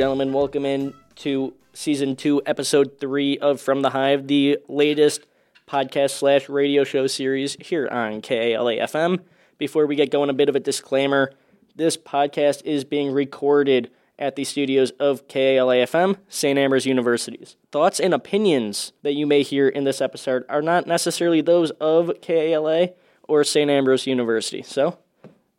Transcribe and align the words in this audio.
gentlemen. 0.00 0.32
Welcome 0.32 0.64
in 0.64 0.94
to 1.16 1.52
season 1.74 2.16
two, 2.16 2.40
episode 2.46 2.98
three 2.98 3.36
of 3.36 3.60
From 3.60 3.82
the 3.82 3.90
Hive, 3.90 4.28
the 4.28 4.56
latest 4.66 5.26
podcast 5.68 6.12
slash 6.12 6.48
radio 6.48 6.84
show 6.84 7.06
series 7.06 7.58
here 7.60 7.86
on 7.86 8.22
KALA 8.22 8.76
FM. 8.76 9.20
Before 9.58 9.86
we 9.86 9.96
get 9.96 10.10
going, 10.10 10.30
a 10.30 10.32
bit 10.32 10.48
of 10.48 10.56
a 10.56 10.60
disclaimer 10.60 11.34
this 11.76 11.98
podcast 11.98 12.64
is 12.64 12.82
being 12.82 13.12
recorded 13.12 13.90
at 14.18 14.36
the 14.36 14.44
studios 14.44 14.90
of 14.92 15.28
KALA 15.28 15.84
FM, 15.84 16.16
St. 16.30 16.58
Ambrose 16.58 16.86
Universities. 16.86 17.56
Thoughts 17.70 18.00
and 18.00 18.14
opinions 18.14 18.94
that 19.02 19.12
you 19.12 19.26
may 19.26 19.42
hear 19.42 19.68
in 19.68 19.84
this 19.84 20.00
episode 20.00 20.46
are 20.48 20.62
not 20.62 20.86
necessarily 20.86 21.42
those 21.42 21.72
of 21.72 22.10
KALA 22.22 22.92
or 23.24 23.44
St. 23.44 23.70
Ambrose 23.70 24.06
University. 24.06 24.62
So, 24.62 24.96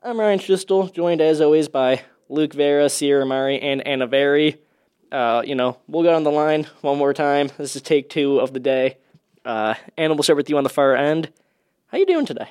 I'm 0.02 0.20
Ryan 0.20 0.40
Schistel, 0.40 0.92
joined 0.92 1.22
as 1.22 1.42
always 1.42 1.68
by 1.68 2.02
Luke 2.32 2.54
Vera, 2.54 2.90
Sierra 2.90 3.26
Mari, 3.26 3.60
and 3.60 3.86
Anna 3.86 4.08
Very. 4.08 4.60
Uh, 5.12 5.44
you 5.46 5.54
know, 5.54 5.78
we'll 5.88 6.04
go 6.04 6.16
on 6.16 6.24
the 6.24 6.32
line 6.32 6.66
one 6.80 6.98
more 6.98 7.14
time. 7.14 7.52
This 7.58 7.76
is 7.76 7.82
take 7.82 8.10
two 8.10 8.40
of 8.40 8.54
the 8.54 8.60
day. 8.60 8.98
Uh, 9.44 9.76
Anna, 9.98 10.14
we'll 10.14 10.24
start 10.24 10.38
with 10.38 10.50
you 10.50 10.58
on 10.58 10.64
the 10.64 10.70
far 10.70 10.96
end. 10.96 11.30
How 11.88 11.98
you 11.98 12.06
doing 12.06 12.26
today? 12.26 12.50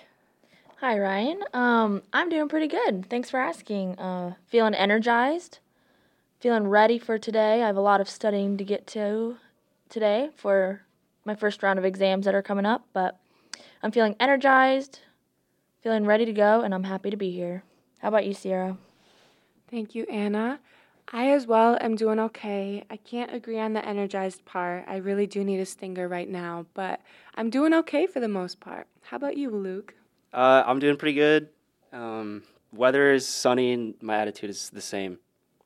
Hi, 0.81 0.99
Ryan. 0.99 1.43
Um, 1.55 2.03
I'm 2.13 2.29
doing 2.29 2.49
pretty 2.49 2.69
good. 2.69 3.09
Thanks 3.09 3.31
for 3.31 3.41
asking. 3.41 3.99
Uh, 3.99 4.35
feeling 4.47 4.75
energized, 4.75 5.59
feeling 6.41 6.69
ready 6.69 6.99
for 6.99 7.19
today. 7.19 7.63
I 7.63 7.67
have 7.67 7.77
a 7.77 7.83
lot 7.83 8.03
of 8.03 8.09
studying 8.09 8.59
to 8.59 8.65
get 8.65 8.87
to 8.89 9.39
today 9.89 10.29
for 10.37 10.83
my 11.25 11.35
first 11.35 11.63
round 11.63 11.79
of 11.79 11.87
exams 11.87 12.27
that 12.27 12.35
are 12.35 12.43
coming 12.43 12.67
up, 12.67 12.87
but 12.93 13.19
I'm 13.83 13.93
feeling 13.93 14.17
energized, 14.21 15.01
feeling 15.83 16.05
ready 16.05 16.27
to 16.27 16.33
go, 16.33 16.61
and 16.61 16.75
I'm 16.75 16.85
happy 16.85 17.09
to 17.09 17.17
be 17.17 17.31
here. 17.31 17.63
How 18.01 18.09
about 18.09 18.27
you, 18.27 18.35
Sierra? 18.35 18.77
Thank 19.71 19.95
you, 19.95 20.05
Anna. 20.11 20.59
I 21.13 21.31
as 21.31 21.47
well 21.47 21.79
am 21.81 21.95
doing 21.97 22.19
okay. 22.19 22.85
I 22.91 22.97
can't 22.97 23.33
agree 23.33 23.59
on 23.59 23.73
the 23.73 23.85
energized 23.87 24.45
part. 24.45 24.85
I 24.89 24.97
really 24.97 25.27
do 25.27 25.45
need 25.45 25.61
a 25.61 25.67
stinger 25.67 26.09
right 26.09 26.29
now, 26.29 26.67
but 26.75 27.01
I'm 27.35 27.51
doing 27.51 27.75
okay 27.75 28.07
for 28.07 28.21
the 28.21 28.29
most 28.29 28.61
part. 28.61 28.87
How 29.03 29.17
about 29.17 29.37
you, 29.37 29.51
Luke? 29.51 29.95
Uh, 30.33 30.63
I'm 30.67 30.79
doing 30.79 30.97
pretty 30.97 31.15
good. 31.15 31.49
Um, 31.93 32.43
weather 32.73 33.13
is 33.13 33.29
sunny 33.29 33.73
and 33.73 33.95
my 34.01 34.19
attitude 34.19 34.51
is 34.51 34.71
the 34.71 34.81
same, 34.81 35.19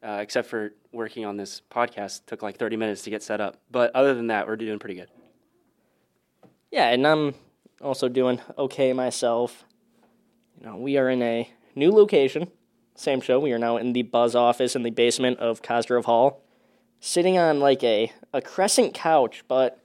uh, 0.03 0.19
except 0.21 0.49
for 0.49 0.75
working 0.93 1.25
on 1.25 1.37
this 1.37 1.63
podcast. 1.71 2.27
Took 2.27 2.43
like 2.43 2.59
30 2.59 2.77
minutes 2.77 3.03
to 3.03 3.11
get 3.11 3.23
set 3.23 3.41
up, 3.41 3.59
but 3.71 3.95
other 3.95 4.15
than 4.15 4.27
that, 4.29 4.47
we're 4.47 4.57
doing 4.57 4.79
pretty 4.79 4.97
good. 4.97 5.09
Yeah, 6.71 6.89
and 6.89 7.07
I'm 7.07 7.35
also 7.81 8.09
doing 8.09 8.41
okay 8.59 8.93
myself. 8.93 9.65
You 10.59 10.67
know, 10.67 10.77
we 10.77 10.97
are 10.97 11.09
in 11.09 11.23
a 11.23 11.51
new 11.75 11.91
location. 11.91 12.51
Same 12.97 13.21
show. 13.21 13.41
We 13.41 13.53
are 13.53 13.59
now 13.59 13.77
in 13.77 13.93
the 13.93 14.03
Buzz 14.03 14.35
office 14.35 14.77
in 14.77 14.83
the 14.83 14.91
basement 14.91 15.39
of 15.41 15.63
Cosgrove 15.63 16.05
Hall, 16.05 16.43
sitting 17.01 17.37
on 17.39 17.59
like 17.61 17.83
a, 17.83 18.13
a 18.33 18.41
crescent 18.41 18.95
couch, 18.95 19.43
but 19.49 19.83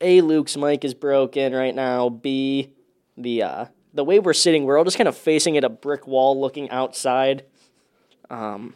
A, 0.00 0.20
Luke's 0.20 0.56
mic 0.56 0.84
is 0.84 0.94
broken 0.94 1.52
right 1.54 1.74
now. 1.74 2.08
B, 2.08 2.70
the 3.16 3.42
uh, 3.44 3.64
the 3.92 4.02
way 4.04 4.18
we're 4.18 4.32
sitting, 4.32 4.64
we're 4.64 4.76
all 4.76 4.84
just 4.84 4.96
kind 4.96 5.08
of 5.08 5.16
facing 5.16 5.56
at 5.56 5.62
a 5.64 5.68
brick 5.68 6.06
wall 6.08 6.40
looking 6.40 6.68
outside. 6.70 7.44
Um, 8.30 8.74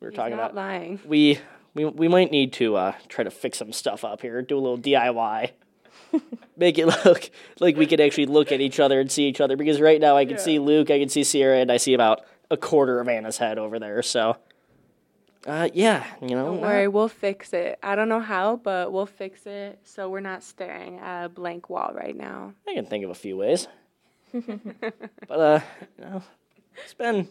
we 0.00 0.06
were 0.06 0.10
He's 0.12 0.16
talking 0.16 0.34
about 0.34 0.54
lying. 0.54 1.00
we 1.04 1.40
we 1.74 1.86
we 1.86 2.06
might 2.06 2.30
need 2.30 2.52
to 2.54 2.76
uh, 2.76 2.92
try 3.08 3.24
to 3.24 3.30
fix 3.32 3.58
some 3.58 3.72
stuff 3.72 4.04
up 4.04 4.20
here, 4.22 4.40
do 4.42 4.56
a 4.56 4.60
little 4.60 4.78
DIY. 4.78 5.50
Make 6.56 6.78
it 6.78 6.86
look 6.86 7.30
like 7.58 7.76
we 7.76 7.86
could 7.86 8.00
actually 8.00 8.26
look 8.26 8.52
at 8.52 8.60
each 8.60 8.78
other 8.78 9.00
and 9.00 9.10
see 9.10 9.24
each 9.26 9.40
other 9.40 9.56
because 9.56 9.80
right 9.80 10.00
now 10.00 10.16
I 10.16 10.24
can 10.24 10.36
Yeah. 10.36 10.42
see 10.42 10.58
Luke, 10.60 10.88
I 10.90 11.00
can 11.00 11.08
see 11.08 11.24
Sierra, 11.24 11.58
and 11.58 11.72
I 11.72 11.78
see 11.78 11.94
about 11.94 12.20
a 12.50 12.56
quarter 12.56 13.00
of 13.00 13.08
Anna's 13.08 13.38
head 13.38 13.58
over 13.58 13.78
there. 13.78 14.02
So, 14.02 14.36
uh, 15.46 15.68
yeah, 15.74 16.04
you 16.20 16.30
know, 16.30 16.46
Don't 16.46 16.60
not- 16.60 16.68
worry, 16.68 16.88
we'll 16.88 17.08
fix 17.08 17.52
it. 17.52 17.78
I 17.82 17.94
don't 17.94 18.08
know 18.08 18.20
how, 18.20 18.56
but 18.56 18.92
we'll 18.92 19.06
fix 19.06 19.46
it 19.46 19.78
so 19.84 20.08
we're 20.10 20.20
not 20.20 20.42
staring 20.42 20.98
at 20.98 21.24
a 21.24 21.28
blank 21.28 21.70
wall 21.70 21.92
right 21.94 22.16
now. 22.16 22.52
I 22.68 22.74
can 22.74 22.86
think 22.86 23.04
of 23.04 23.10
a 23.10 23.14
few 23.14 23.36
ways. 23.36 23.68
but 24.32 25.40
uh, 25.40 25.60
you 25.98 26.04
know, 26.04 26.22
it's 26.84 26.94
been 26.94 27.28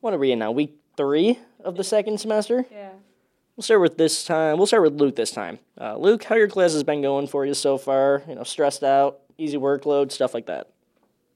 what 0.00 0.12
are 0.12 0.18
we 0.18 0.32
in 0.32 0.38
now? 0.40 0.50
Week 0.50 0.74
three 0.96 1.38
of 1.64 1.76
the 1.76 1.84
second 1.84 2.18
semester. 2.20 2.66
Yeah. 2.70 2.90
We'll 3.56 3.62
start 3.62 3.80
with 3.80 3.96
this 3.96 4.24
time. 4.24 4.58
We'll 4.58 4.66
start 4.66 4.82
with 4.82 5.00
Luke 5.00 5.14
this 5.14 5.30
time. 5.30 5.60
Uh, 5.80 5.96
Luke, 5.96 6.24
how 6.24 6.34
your 6.34 6.48
class 6.48 6.72
has 6.72 6.82
been 6.82 7.00
going 7.02 7.28
for 7.28 7.46
you 7.46 7.54
so 7.54 7.78
far? 7.78 8.22
You 8.28 8.34
know, 8.34 8.42
stressed 8.42 8.82
out, 8.82 9.20
easy 9.38 9.56
workload, 9.56 10.10
stuff 10.10 10.34
like 10.34 10.46
that. 10.46 10.70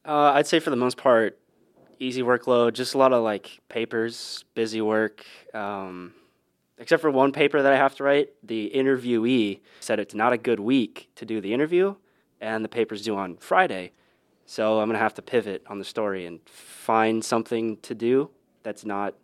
Uh, 0.04 0.32
I'd 0.34 0.46
say 0.48 0.58
for 0.58 0.70
the 0.70 0.76
most 0.76 0.96
part, 0.96 1.38
easy 1.98 2.22
workload, 2.22 2.74
just 2.74 2.94
a 2.94 2.98
lot 2.98 3.12
of 3.12 3.22
like 3.22 3.60
papers, 3.68 4.44
busy 4.54 4.80
work. 4.80 5.24
Um, 5.54 6.14
except 6.78 7.02
for 7.02 7.10
one 7.10 7.32
paper 7.32 7.62
that 7.62 7.72
I 7.72 7.76
have 7.76 7.94
to 7.96 8.04
write, 8.04 8.30
the 8.42 8.70
interviewee 8.74 9.60
said 9.80 9.98
it's 9.98 10.14
not 10.14 10.32
a 10.32 10.38
good 10.38 10.60
week 10.60 11.10
to 11.16 11.24
do 11.24 11.40
the 11.40 11.52
interview, 11.52 11.96
and 12.40 12.64
the 12.64 12.68
paper's 12.68 13.02
due 13.02 13.16
on 13.16 13.36
Friday. 13.36 13.92
So 14.46 14.80
I'm 14.80 14.88
gonna 14.88 14.98
have 14.98 15.14
to 15.14 15.22
pivot 15.22 15.62
on 15.66 15.78
the 15.78 15.84
story 15.84 16.24
and 16.26 16.40
find 16.48 17.24
something 17.24 17.76
to 17.78 17.94
do 17.94 18.30
that's 18.62 18.84
not 18.84 19.14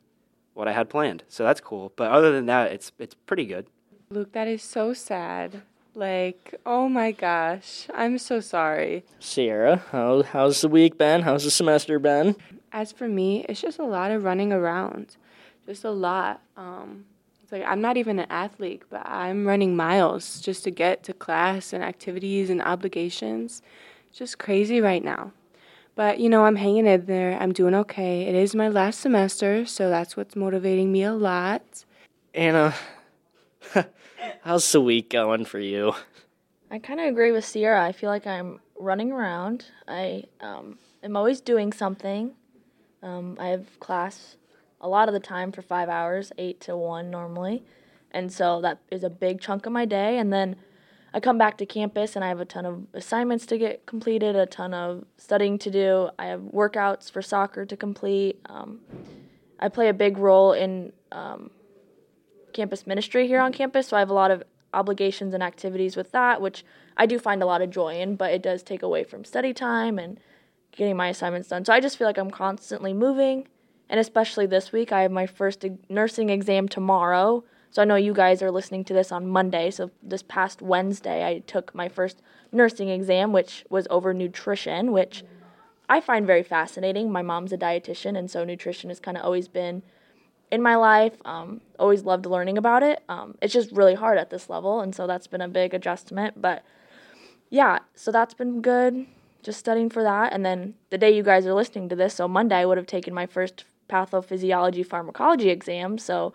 what 0.55 0.69
I 0.69 0.73
had 0.73 0.89
planned. 0.89 1.25
So 1.29 1.45
that's 1.45 1.61
cool. 1.61 1.93
But 1.97 2.11
other 2.11 2.33
than 2.33 2.47
that, 2.47 2.73
it's 2.73 2.93
it's 2.99 3.15
pretty 3.15 3.47
good. 3.47 3.67
Luke, 4.11 4.33
that 4.33 4.49
is 4.49 4.63
so 4.63 4.93
sad. 4.93 5.63
Like, 5.97 6.56
oh 6.66 6.88
my 6.88 7.12
gosh, 7.12 7.87
I'm 7.94 8.19
so 8.19 8.41
sorry. 8.41 9.05
Sierra, 9.21 9.82
how, 9.93 10.22
how's 10.22 10.60
the 10.60 10.69
week 10.69 10.99
been? 10.99 11.22
How's 11.22 11.44
the 11.44 11.53
semester 11.53 12.00
been? 12.00 12.34
As 12.72 12.91
for 12.91 13.06
me, 13.06 13.47
it's 13.49 13.60
just 13.60 13.78
a 13.78 13.84
lot 13.84 14.10
of 14.10 14.25
running 14.25 14.53
around, 14.53 15.16
just 15.66 15.84
a 15.84 15.91
lot. 15.91 16.41
Um, 16.56 17.04
it's 17.44 17.53
like 17.53 17.65
I'm 17.65 17.81
not 17.81 17.97
even 17.97 18.19
an 18.19 18.27
athlete, 18.28 18.83
but 18.91 19.06
I'm 19.06 19.47
running 19.47 19.77
miles 19.77 20.41
just 20.41 20.65
to 20.65 20.72
get 20.72 21.04
to 21.04 21.12
class 21.12 21.72
and 21.72 21.84
activities 21.84 22.50
and 22.50 22.60
obligations. 22.60 23.62
It's 24.09 24.19
just 24.19 24.38
crazy 24.38 24.81
right 24.81 25.04
now. 25.04 25.31
But 25.94 26.19
you 26.19 26.28
know, 26.28 26.44
I'm 26.44 26.56
hanging 26.56 26.87
in 26.87 27.06
there. 27.06 27.38
I'm 27.41 27.53
doing 27.53 27.75
okay. 27.75 28.22
It 28.22 28.34
is 28.34 28.53
my 28.56 28.69
last 28.69 28.99
semester, 28.99 29.65
so 29.65 29.91
that's 29.91 30.16
what's 30.16 30.34
motivating 30.34 30.91
me 30.91 31.04
a 31.04 31.12
lot. 31.12 31.84
Anna, 32.34 32.75
how's 34.43 34.71
the 34.73 34.81
week 34.81 35.11
going 35.11 35.45
for 35.45 35.59
you? 35.59 35.95
I 36.71 36.79
kind 36.79 37.01
of 37.01 37.07
agree 37.07 37.33
with 37.33 37.45
Sierra. 37.45 37.85
I 37.85 37.93
feel 37.93 38.11
like 38.11 38.27
I'm 38.27 38.61
running 38.79 39.13
around. 39.13 39.67
I 39.87 40.25
um, 40.41 40.79
am 41.03 41.17
always 41.17 41.41
doing 41.41 41.73
something. 41.73 42.33
Um, 43.03 43.37
I 43.39 43.49
have 43.49 43.79
class 43.81 44.37
a 44.81 44.89
lot 44.89 45.09
of 45.09 45.15
the 45.15 45.21
time 45.21 45.53
for 45.53 45.63
five 45.63 45.89
hours, 45.89 46.33
eight 46.37 46.61
to 46.63 46.77
one 46.77 47.11
normally, 47.11 47.63
and 48.11 48.33
so 48.33 48.61
that 48.61 48.81
is 48.91 49.05
a 49.05 49.11
big 49.11 49.41
chunk 49.41 49.67
of 49.67 49.73
my 49.73 49.85
day. 49.85 50.19
And 50.19 50.33
then 50.33 50.57
I 51.15 51.21
come 51.21 51.39
back 51.39 51.59
to 51.59 51.67
campus 51.67 52.17
and 52.17 52.25
I 52.25 52.29
have 52.29 52.41
a 52.41 52.45
ton 52.45 52.67
of 52.67 52.87
assignments 52.93 53.47
to 53.47 53.57
get 53.59 53.87
completed, 53.87 54.35
a 54.35 54.47
ton 54.47 54.75
of 54.75 55.05
studying 55.17 55.59
to 55.61 55.71
do. 55.71 56.11
I 56.19 56.27
have 56.27 56.41
workouts 56.41 57.11
for 57.11 57.23
soccer 57.23 57.65
to 57.65 57.77
complete. 57.77 58.41
Um, 58.47 58.81
I 59.61 59.69
play 59.69 59.89
a 59.89 59.95
big 59.95 60.19
role 60.19 60.53
in 60.53 60.93
um, 61.13 61.51
campus 62.54 62.87
ministry 62.87 63.26
here 63.26 63.41
on 63.41 63.53
campus, 63.53 63.88
so 63.88 63.97
I 63.97 64.00
have 64.00 64.09
a 64.09 64.15
lot 64.15 64.31
of 64.31 64.42
obligations 64.72 65.34
and 65.34 65.42
activities 65.42 65.97
with 65.97 66.10
that, 66.12 66.41
which 66.41 66.65
I 66.97 67.04
do 67.04 67.19
find 67.19 67.42
a 67.42 67.47
lot 67.47 67.60
of 67.60 67.70
joy 67.70 68.00
in, 68.00 68.16
but 68.16 68.32
it 68.32 68.42
does 68.42 68.62
take 68.62 68.82
away 68.82 69.04
from 69.04 69.25
study 69.25 69.53
time 69.53 69.98
and 69.98 70.19
getting 70.72 70.97
my 70.97 71.09
assignments 71.09 71.48
done. 71.48 71.65
So 71.65 71.72
I 71.72 71.81
just 71.81 71.98
feel 71.98 72.06
like 72.06 72.19
I'm 72.19 72.31
constantly 72.31 72.92
moving, 72.92 73.47
and 73.89 74.01
especially 74.01 74.47
this 74.47 74.72
week, 74.72 74.91
I 74.92 75.03
have 75.03 75.12
my 75.12 75.27
first 75.27 75.65
nursing 75.91 76.30
exam 76.30 76.68
tomorrow. 76.68 77.45
So 77.71 77.83
I 77.83 77.84
know 77.84 77.97
you 77.97 78.15
guys 78.15 78.41
are 78.41 78.51
listening 78.51 78.84
to 78.84 78.95
this 78.95 79.12
on 79.12 79.27
Monday. 79.27 79.71
So 79.71 79.91
this 80.03 80.22
past 80.22 80.62
Wednesday, 80.62 81.27
I 81.27 81.41
took 81.41 81.74
my 81.74 81.89
first 81.89 82.22
nursing 82.50 82.89
exam, 82.89 83.33
which 83.33 83.65
was 83.68 83.86
over 83.91 84.15
nutrition, 84.15 84.92
which 84.92 85.24
I 85.89 86.00
find 86.00 86.27
very 86.27 86.42
fascinating. 86.42 87.12
My 87.12 87.22
mom's 87.22 87.53
a 87.53 87.59
dietitian, 87.59 88.16
and 88.16 88.30
so 88.30 88.45
nutrition 88.45 88.91
has 88.91 89.00
kind 89.00 89.16
of 89.16 89.24
always 89.24 89.48
been 89.48 89.83
in 90.51 90.63
my 90.63 90.77
life. 90.77 91.15
Um, 91.25 91.61
always 91.79 92.03
loved 92.05 92.27
learning 92.27 92.59
about 92.59 92.83
it. 92.83 93.03
Um, 93.09 93.37
it's 93.43 93.53
just 93.53 93.73
really 93.73 93.95
hard 93.95 94.19
at 94.19 94.31
this 94.31 94.49
level, 94.49 94.81
and 94.81 94.95
so 94.95 95.07
that's 95.07 95.27
been 95.27 95.41
a 95.41 95.49
big 95.49 95.75
adjustment. 95.75 96.41
But 96.41 96.65
yeah, 97.51 97.81
so 97.95 98.11
that's 98.13 98.35
been 98.35 98.61
good. 98.61 99.07
Just 99.43 99.59
studying 99.59 99.91
for 99.91 100.03
that, 100.03 100.33
and 100.33 100.45
then 100.45 100.75
the 100.91 100.99
day 100.99 101.15
you 101.15 101.23
guys 101.23 101.47
are 101.47 101.55
listening 101.55 101.89
to 101.91 101.97
this, 101.97 102.15
so 102.15 102.27
Monday 102.27 102.57
I 102.57 102.65
would 102.65 102.79
have 102.79 102.87
taken 102.87 103.13
my 103.13 103.27
first 103.27 103.65
pathophysiology 103.91 104.87
pharmacology 104.87 105.51
exam. 105.51 105.99
So 105.99 106.33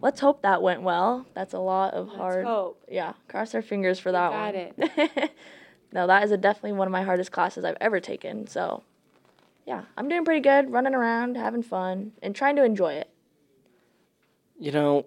let's 0.00 0.20
hope 0.20 0.42
that 0.42 0.62
went 0.62 0.82
well. 0.82 1.26
That's 1.34 1.52
a 1.52 1.58
lot 1.58 1.92
of 1.94 2.08
hard. 2.08 2.46
hope. 2.46 2.82
Yeah, 2.88 3.12
cross 3.28 3.54
our 3.54 3.62
fingers 3.62 3.98
for 3.98 4.12
that 4.12 4.30
got 4.30 4.54
one. 4.54 4.88
Got 4.96 5.20
it. 5.20 5.30
no, 5.92 6.06
that 6.06 6.24
is 6.24 6.30
a 6.30 6.36
definitely 6.36 6.72
one 6.72 6.88
of 6.88 6.92
my 6.92 7.02
hardest 7.02 7.32
classes 7.32 7.64
I've 7.64 7.76
ever 7.80 8.00
taken. 8.00 8.46
So 8.46 8.82
yeah, 9.66 9.82
I'm 9.96 10.08
doing 10.08 10.24
pretty 10.24 10.40
good, 10.40 10.72
running 10.72 10.94
around, 10.94 11.36
having 11.36 11.62
fun, 11.62 12.12
and 12.22 12.34
trying 12.34 12.56
to 12.56 12.64
enjoy 12.64 12.94
it. 12.94 13.10
You 14.60 14.72
know, 14.72 15.06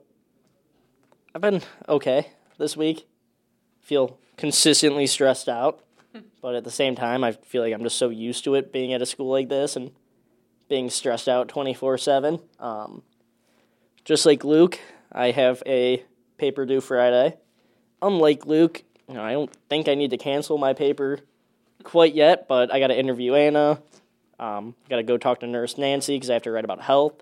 I've 1.36 1.42
been 1.42 1.62
okay 1.88 2.32
this 2.58 2.76
week. 2.76 3.06
Feel 3.82 4.18
consistently 4.36 5.06
stressed 5.06 5.48
out, 5.48 5.84
but 6.42 6.56
at 6.56 6.64
the 6.64 6.72
same 6.72 6.96
time, 6.96 7.24
I 7.24 7.34
feel 7.34 7.62
like 7.62 7.72
I'm 7.72 7.84
just 7.84 8.00
so 8.00 8.10
used 8.10 8.46
to 8.46 8.56
it 8.56 8.74
being 8.74 8.94
at 8.94 9.04
a 9.04 9.06
school 9.06 9.30
like 9.30 9.50
this 9.50 9.76
and 9.76 9.92
being 10.70 10.90
stressed 10.90 11.30
out 11.30 11.50
24 11.50 12.00
7. 12.00 12.40
Um, 12.60 13.04
just 14.04 14.26
like 14.26 14.44
Luke, 14.44 14.80
I 15.12 15.30
have 15.30 15.62
a 15.68 16.04
paper 16.40 16.66
due 16.66 16.82
Friday. 16.82 17.38
Unlike 18.02 18.48
Luke, 18.48 18.84
you 19.08 19.14
know, 19.14 19.22
I 19.22 19.34
don't 19.34 19.56
think 19.70 19.88
I 19.88 19.94
need 19.94 20.10
to 20.10 20.18
cancel 20.18 20.58
my 20.58 20.74
paper 20.74 21.20
quite 21.84 22.16
yet, 22.16 22.48
but 22.48 22.74
I 22.74 22.80
got 22.80 22.88
to 22.88 22.98
interview 22.98 23.36
Anna. 23.36 23.84
Um, 24.40 24.74
got 24.90 24.96
to 24.96 25.04
go 25.04 25.20
talk 25.20 25.42
to 25.42 25.48
Nurse 25.48 25.78
Nancy 25.78 26.16
because 26.16 26.32
I 26.32 26.34
have 26.34 26.42
to 26.42 26.52
write 26.52 26.66
about 26.66 26.82
health. 26.82 27.22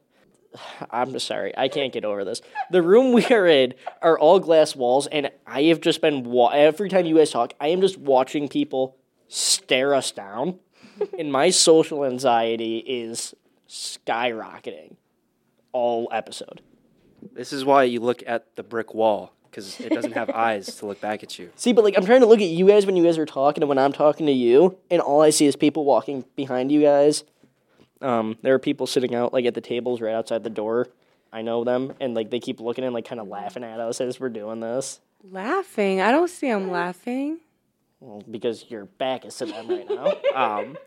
I'm 0.91 1.17
sorry, 1.19 1.53
I 1.57 1.67
can't 1.67 1.93
get 1.93 2.05
over 2.05 2.23
this. 2.25 2.41
The 2.69 2.81
room 2.81 3.13
we 3.13 3.25
are 3.27 3.47
in 3.47 3.73
are 4.01 4.17
all 4.17 4.39
glass 4.39 4.75
walls, 4.75 5.07
and 5.07 5.31
I 5.45 5.63
have 5.63 5.81
just 5.81 6.01
been 6.01 6.23
wa- 6.23 6.49
every 6.49 6.89
time 6.89 7.05
you 7.05 7.17
guys 7.17 7.31
talk, 7.31 7.53
I 7.59 7.69
am 7.69 7.81
just 7.81 7.97
watching 7.97 8.47
people 8.47 8.97
stare 9.27 9.93
us 9.93 10.11
down, 10.11 10.59
and 11.19 11.31
my 11.31 11.49
social 11.49 12.05
anxiety 12.05 12.77
is 12.79 13.33
skyrocketing 13.69 14.95
all 15.71 16.09
episode. 16.11 16.61
This 17.33 17.53
is 17.53 17.63
why 17.63 17.83
you 17.83 17.99
look 17.99 18.23
at 18.25 18.55
the 18.55 18.63
brick 18.63 18.93
wall 18.93 19.33
because 19.49 19.79
it 19.81 19.91
doesn't 19.91 20.13
have 20.13 20.29
eyes 20.29 20.75
to 20.77 20.85
look 20.85 21.01
back 21.01 21.23
at 21.23 21.37
you. 21.37 21.51
See, 21.55 21.73
but 21.73 21.83
like 21.83 21.97
I'm 21.97 22.05
trying 22.05 22.21
to 22.21 22.25
look 22.25 22.39
at 22.39 22.47
you 22.47 22.67
guys 22.67 22.85
when 22.85 22.95
you 22.95 23.03
guys 23.03 23.17
are 23.17 23.25
talking 23.25 23.61
and 23.61 23.69
when 23.69 23.77
I'm 23.77 23.93
talking 23.93 24.25
to 24.25 24.31
you, 24.31 24.77
and 24.89 25.01
all 25.01 25.21
I 25.21 25.29
see 25.29 25.45
is 25.45 25.55
people 25.55 25.85
walking 25.85 26.25
behind 26.35 26.71
you 26.71 26.81
guys. 26.81 27.23
Um, 28.01 28.37
there 28.41 28.53
are 28.53 28.59
people 28.59 28.87
sitting 28.87 29.13
out 29.15 29.33
like 29.33 29.45
at 29.45 29.53
the 29.53 29.61
tables 29.61 30.01
right 30.01 30.13
outside 30.13 30.43
the 30.43 30.49
door. 30.49 30.87
I 31.33 31.41
know 31.41 31.63
them, 31.63 31.93
and 31.99 32.13
like 32.13 32.29
they 32.29 32.39
keep 32.39 32.59
looking 32.59 32.83
and 32.83 32.93
like 32.93 33.05
kind 33.05 33.21
of 33.21 33.27
laughing 33.27 33.63
at 33.63 33.79
us 33.79 34.01
as 34.01 34.19
we're 34.19 34.29
doing 34.29 34.59
this. 34.59 34.99
Laughing. 35.23 36.01
I 36.01 36.11
don't 36.11 36.29
see 36.29 36.47
them 36.47 36.71
laughing. 36.71 37.39
Well, 37.99 38.23
because 38.29 38.65
your 38.69 38.85
back 38.85 39.25
is 39.25 39.35
to 39.37 39.45
them 39.45 39.67
right 39.69 39.89
now. 39.89 40.13
Um, 40.35 40.77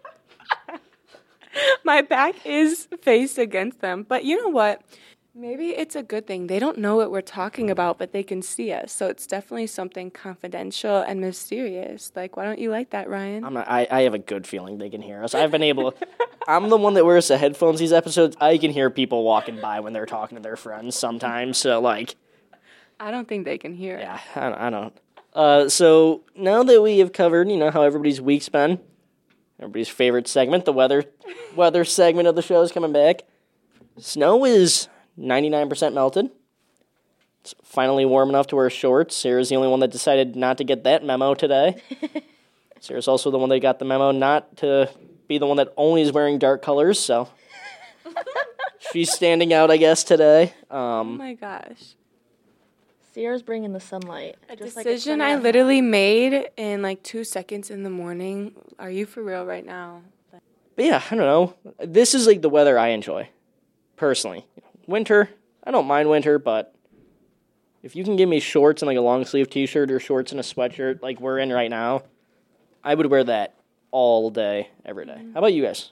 My 1.85 2.03
back 2.03 2.45
is 2.45 2.89
faced 3.03 3.39
against 3.39 3.81
them. 3.81 4.05
But 4.09 4.25
you 4.25 4.43
know 4.43 4.49
what? 4.49 4.83
Maybe 5.37 5.71
it's 5.71 5.97
a 5.97 6.03
good 6.05 6.29
thing. 6.29 6.47
They 6.47 6.61
don't 6.61 6.79
know 6.79 6.95
what 6.95 7.11
we're 7.11 7.21
talking 7.21 7.69
about, 7.69 7.99
but 7.99 8.13
they 8.13 8.23
can 8.23 8.41
see 8.41 8.71
us. 8.71 8.93
So 8.93 9.09
it's 9.09 9.27
definitely 9.27 9.67
something 9.67 10.13
confidential 10.13 10.99
and 10.99 11.21
mysterious. 11.21 12.13
Like, 12.15 12.37
why 12.37 12.45
don't 12.45 12.61
you 12.61 12.71
like 12.71 12.91
that, 12.91 13.09
Ryan? 13.09 13.45
I'm 13.45 13.55
not. 13.55 13.69
I, 13.69 13.89
I 13.91 14.03
have 14.03 14.15
a 14.15 14.19
good 14.21 14.47
feeling 14.47 14.79
they 14.79 14.91
can 14.91 15.03
hear 15.03 15.25
us. 15.25 15.35
I've 15.35 15.51
been 15.51 15.65
able. 15.65 15.93
I'm 16.49 16.69
the 16.69 16.77
one 16.77 16.95
that 16.95 17.05
wears 17.05 17.27
the 17.27 17.37
headphones 17.39 17.81
these 17.81 17.93
episodes. 17.93 18.37
I 18.41 18.59
can 18.59 18.71
hear 18.71 18.91
people 18.91 19.25
walking 19.25 19.61
by 19.61 19.81
when 19.81 19.93
they're 19.93 20.07
talking 20.07 20.37
to 20.37 20.43
their 20.43 20.55
friends 20.57 20.95
sometimes. 20.95 21.59
So 21.59 21.81
like, 21.81 22.15
I 23.01 23.11
don't 23.11 23.27
think 23.27 23.45
they 23.45 23.59
can 23.59 23.75
hear 23.75 23.97
it. 23.97 24.03
yeah, 24.03 24.21
I, 24.37 24.41
don't- 24.41 24.61
I 24.61 24.71
don't. 24.71 25.01
Uh, 25.33 25.69
so 25.69 26.23
now 26.37 26.63
that 26.63 26.81
we 26.81 27.01
have 27.01 27.13
covered, 27.13 27.51
you 27.51 27.57
know 27.57 27.73
how 27.73 27.83
everybody's 27.83 28.21
week's 28.21 28.49
been, 28.49 28.79
everybody's 29.59 29.89
favorite 29.89 30.29
segment, 30.29 30.65
the 30.65 30.73
weather, 30.73 31.03
weather 31.57 31.85
segment 31.85 32.29
of 32.29 32.37
the 32.37 32.43
show 32.43 32.63
is 32.63 32.71
coming 32.71 32.93
back. 32.93 33.23
Snow 33.99 34.45
is 34.45 34.87
99% 35.19 35.93
melted. 35.95 36.31
It's 37.43 37.55
finally 37.63 38.05
warm 38.07 38.31
enough 38.31 38.47
to 38.49 38.57
wear 38.57 38.71
shorts. 38.71 39.15
Sarah's 39.17 39.51
the 39.51 39.57
only 39.57 39.69
one 39.69 39.81
that 39.81 39.91
decided 39.91 40.35
not 40.35 40.59
to 40.59 40.65
get 40.65 40.85
that 40.85 41.05
memo 41.05 41.35
today. 41.35 41.83
Sarah's 42.81 43.09
also 43.09 43.31
the 43.31 43.39
one 43.39 43.49
that 43.51 43.61
got 43.61 43.79
the 43.79 43.85
memo 43.85 44.11
not 44.13 44.57
to 44.59 44.91
be 45.29 45.39
the 45.39 45.47
one 45.47 45.57
that 45.59 45.73
only 45.77 46.03
is 46.03 46.13
wearing 46.13 46.39
dark 46.39 46.63
colors, 46.63 46.99
so 46.99 47.29
she's 48.93 49.11
standing 49.13 49.53
out, 49.53 49.71
I 49.71 49.77
guess, 49.77 50.05
today. 50.05 50.53
Um, 50.71 50.81
Oh 50.81 51.05
my 51.05 51.35
gosh. 51.35 51.95
Sierra's 53.13 53.43
bringing 53.43 53.73
the 53.73 53.81
sunlight. 53.81 54.37
A 54.49 54.57
just 54.57 54.75
like 54.77 54.85
decision 54.85 55.21
sunny 55.21 55.33
I 55.33 55.37
literally 55.37 55.81
made 55.81 56.51
in 56.57 56.83
like 56.83 57.03
two 57.03 57.23
seconds 57.25 57.71
in 57.71 57.85
the 57.85 57.91
morning. 57.91 58.55
Are 58.79 58.91
you 58.91 59.07
for 59.07 59.23
real 59.23 59.47
right 59.47 59.65
now? 59.65 60.03
But 60.77 60.85
yeah, 60.85 61.01
I 61.11 61.15
don't 61.15 61.25
know. 61.25 61.55
This 61.79 62.15
is 62.15 62.27
like 62.27 62.43
the 62.43 62.49
weather 62.49 62.77
I 62.77 62.89
enjoy, 62.89 63.29
personally. 63.97 64.47
Winter, 64.87 65.31
I 65.65 65.71
don't 65.71 65.87
mind 65.87 66.09
winter, 66.11 66.39
but 66.39 66.75
if 67.83 67.95
you 67.95 68.05
can 68.05 68.17
give 68.17 68.29
me 68.29 68.41
shorts 68.41 68.83
and 68.83 68.87
like 68.87 68.97
a 68.97 69.03
long 69.03 69.25
sleeve 69.25 69.51
t 69.51 69.67
shirt 69.67 69.91
or 69.91 70.01
shorts 70.01 70.33
and 70.33 70.41
a 70.41 70.45
sweatshirt 70.45 71.03
like 71.03 71.21
we're 71.21 71.39
in 71.39 71.53
right 71.53 71.71
now, 71.71 72.03
I 72.83 72.95
would 72.95 73.07
wear 73.07 73.25
that 73.25 73.55
all 73.91 74.31
day, 74.31 74.71
every 74.85 75.07
day. 75.07 75.19
How 75.33 75.39
about 75.39 75.53
you 75.53 75.63
guys? 75.63 75.91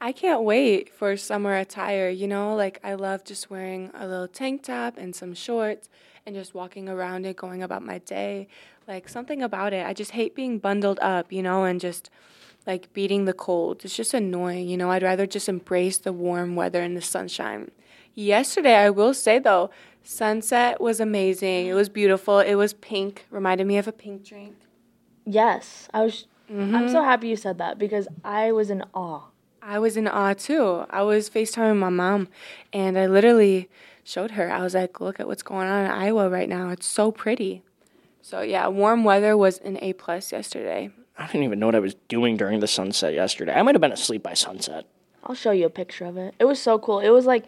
I 0.00 0.10
can't 0.10 0.42
wait 0.42 0.92
for 0.92 1.16
summer 1.16 1.56
attire. 1.56 2.08
You 2.08 2.26
know, 2.26 2.56
like 2.56 2.80
I 2.82 2.94
love 2.94 3.24
just 3.24 3.50
wearing 3.50 3.90
a 3.94 4.06
little 4.06 4.26
tank 4.26 4.64
top 4.64 4.98
and 4.98 5.14
some 5.14 5.32
shorts 5.32 5.88
and 6.26 6.34
just 6.34 6.54
walking 6.54 6.88
around 6.88 7.24
it, 7.24 7.36
going 7.36 7.62
about 7.62 7.84
my 7.84 7.98
day. 7.98 8.48
Like 8.88 9.08
something 9.08 9.42
about 9.42 9.72
it. 9.72 9.86
I 9.86 9.92
just 9.92 10.10
hate 10.10 10.34
being 10.34 10.58
bundled 10.58 10.98
up, 11.00 11.32
you 11.32 11.40
know, 11.40 11.64
and 11.64 11.80
just 11.80 12.10
like 12.66 12.92
beating 12.92 13.26
the 13.26 13.32
cold. 13.32 13.84
It's 13.84 13.96
just 13.96 14.12
annoying, 14.12 14.68
you 14.68 14.76
know. 14.76 14.90
I'd 14.90 15.04
rather 15.04 15.26
just 15.26 15.48
embrace 15.48 15.98
the 15.98 16.12
warm 16.12 16.56
weather 16.56 16.82
and 16.82 16.96
the 16.96 17.02
sunshine. 17.02 17.70
Yesterday, 18.14 18.74
I 18.76 18.90
will 18.90 19.14
say 19.14 19.38
though, 19.38 19.70
sunset 20.02 20.80
was 20.80 21.00
amazing. 21.00 21.66
It 21.66 21.74
was 21.74 21.88
beautiful. 21.88 22.40
It 22.40 22.54
was 22.54 22.74
pink, 22.74 23.26
reminded 23.30 23.66
me 23.66 23.78
of 23.78 23.88
a 23.88 23.92
pink 23.92 24.24
drink. 24.24 24.56
Yes, 25.24 25.88
I 25.94 26.02
was. 26.02 26.26
I'm 26.50 26.88
so 26.88 26.96
mm-hmm. 26.96 27.04
happy 27.04 27.28
you 27.28 27.36
said 27.36 27.56
that 27.58 27.78
because 27.78 28.08
I 28.24 28.52
was 28.52 28.68
in 28.68 28.84
awe. 28.92 29.22
I 29.62 29.78
was 29.78 29.96
in 29.96 30.06
awe 30.06 30.34
too. 30.34 30.84
I 30.90 31.02
was 31.02 31.30
FaceTiming 31.30 31.78
my 31.78 31.88
mom 31.88 32.28
and 32.74 32.98
I 32.98 33.06
literally 33.06 33.70
showed 34.04 34.32
her. 34.32 34.50
I 34.50 34.60
was 34.60 34.74
like, 34.74 35.00
look 35.00 35.18
at 35.18 35.26
what's 35.26 35.42
going 35.42 35.68
on 35.68 35.86
in 35.86 35.90
Iowa 35.90 36.28
right 36.28 36.48
now. 36.48 36.68
It's 36.70 36.86
so 36.86 37.10
pretty. 37.10 37.62
So 38.20 38.42
yeah, 38.42 38.66
warm 38.66 39.04
weather 39.04 39.34
was 39.36 39.58
an 39.58 39.78
A 39.80 39.94
plus 39.94 40.32
yesterday. 40.32 40.90
I 41.16 41.26
didn't 41.26 41.44
even 41.44 41.58
know 41.58 41.66
what 41.66 41.74
I 41.74 41.80
was 41.80 41.94
doing 42.08 42.36
during 42.36 42.60
the 42.60 42.66
sunset 42.66 43.14
yesterday. 43.14 43.54
I 43.54 43.62
might 43.62 43.74
have 43.74 43.80
been 43.80 43.92
asleep 43.92 44.22
by 44.22 44.34
sunset. 44.34 44.84
I'll 45.24 45.34
show 45.34 45.52
you 45.52 45.66
a 45.66 45.70
picture 45.70 46.04
of 46.04 46.16
it. 46.16 46.34
It 46.38 46.44
was 46.44 46.60
so 46.60 46.78
cool. 46.78 47.00
It 47.00 47.10
was 47.10 47.24
like 47.24 47.44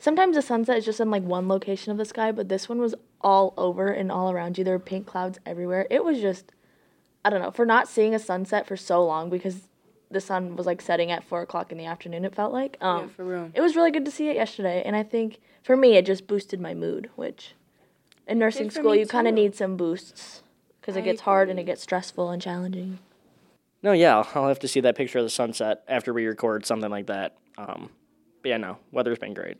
sometimes 0.00 0.34
the 0.34 0.42
sunset 0.42 0.76
is 0.78 0.84
just 0.84 0.98
in 0.98 1.10
like 1.12 1.22
one 1.22 1.46
location 1.46 1.92
of 1.92 1.98
the 1.98 2.04
sky, 2.04 2.32
but 2.32 2.48
this 2.48 2.68
one 2.68 2.80
was 2.80 2.96
all 3.20 3.54
over 3.56 3.88
and 3.88 4.10
all 4.10 4.32
around 4.32 4.58
you. 4.58 4.64
There 4.64 4.74
were 4.74 4.78
pink 4.80 5.06
clouds 5.06 5.38
everywhere. 5.46 5.86
It 5.90 6.02
was 6.04 6.20
just 6.20 6.50
I 7.24 7.30
don't 7.30 7.40
know, 7.42 7.50
for 7.52 7.66
not 7.66 7.86
seeing 7.86 8.14
a 8.14 8.18
sunset 8.18 8.66
for 8.66 8.76
so 8.76 9.04
long 9.04 9.28
because 9.30 9.68
the 10.10 10.20
sun 10.20 10.56
was 10.56 10.66
like 10.66 10.80
setting 10.80 11.10
at 11.12 11.22
four 11.22 11.42
o'clock 11.42 11.70
in 11.70 11.78
the 11.78 11.84
afternoon, 11.84 12.24
it 12.24 12.34
felt 12.34 12.52
like. 12.52 12.76
Um 12.80 13.02
yeah, 13.02 13.08
for 13.14 13.24
real. 13.24 13.50
it 13.54 13.60
was 13.60 13.76
really 13.76 13.90
good 13.92 14.04
to 14.06 14.10
see 14.10 14.28
it 14.28 14.36
yesterday, 14.36 14.82
and 14.84 14.96
I 14.96 15.02
think 15.04 15.38
for 15.62 15.76
me 15.76 15.96
it 15.96 16.06
just 16.06 16.26
boosted 16.26 16.60
my 16.60 16.74
mood, 16.74 17.10
which 17.14 17.54
in 18.26 18.38
nursing 18.38 18.70
school 18.70 18.94
you 18.94 19.06
kind 19.06 19.28
of 19.28 19.34
need 19.34 19.54
some 19.54 19.76
boosts 19.76 20.42
because 20.80 20.96
it 20.96 21.00
I 21.00 21.04
gets 21.04 21.20
hard 21.22 21.50
and 21.50 21.58
it 21.60 21.64
gets 21.64 21.82
stressful 21.82 22.30
and 22.30 22.40
challenging. 22.40 22.98
No, 23.82 23.92
yeah, 23.92 24.16
I'll- 24.18 24.28
I'll 24.34 24.48
have 24.48 24.58
to 24.60 24.68
see 24.68 24.80
that 24.80 24.94
picture 24.94 25.18
of 25.18 25.24
the 25.24 25.30
sunset 25.30 25.82
after 25.88 26.12
we 26.12 26.26
record 26.26 26.64
something 26.66 26.90
like 26.90 27.06
that. 27.06 27.36
Um, 27.58 27.90
but 28.42 28.48
yeah, 28.50 28.56
no, 28.56 28.78
weather's 28.92 29.18
been 29.18 29.34
great. 29.34 29.56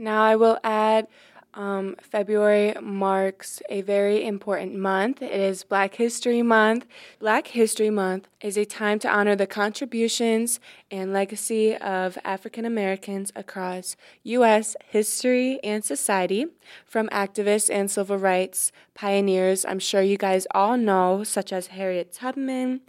Now 0.00 0.22
I 0.22 0.36
will 0.36 0.58
add 0.62 1.08
um, 1.54 1.96
February 2.00 2.72
marks 2.80 3.60
a 3.68 3.80
very 3.80 4.24
important 4.24 4.76
month. 4.76 5.20
It 5.20 5.32
is 5.32 5.64
Black 5.64 5.96
History 5.96 6.40
Month. 6.40 6.86
Black 7.18 7.48
History 7.48 7.90
Month 7.90 8.28
is 8.40 8.56
a 8.56 8.64
time 8.64 9.00
to 9.00 9.10
honor 9.10 9.34
the 9.34 9.48
contributions 9.48 10.60
and 10.88 11.12
legacy 11.12 11.74
of 11.74 12.16
African 12.24 12.64
Americans 12.64 13.32
across 13.34 13.96
U.S. 14.22 14.76
history 14.88 15.58
and 15.64 15.84
society, 15.84 16.46
from 16.86 17.08
activists 17.08 17.68
and 17.68 17.90
civil 17.90 18.18
rights 18.18 18.70
pioneers 18.94 19.64
I'm 19.64 19.80
sure 19.80 20.02
you 20.02 20.16
guys 20.16 20.46
all 20.52 20.76
know, 20.76 21.24
such 21.24 21.52
as 21.52 21.68
Harriet 21.68 22.12
Tubman. 22.12 22.82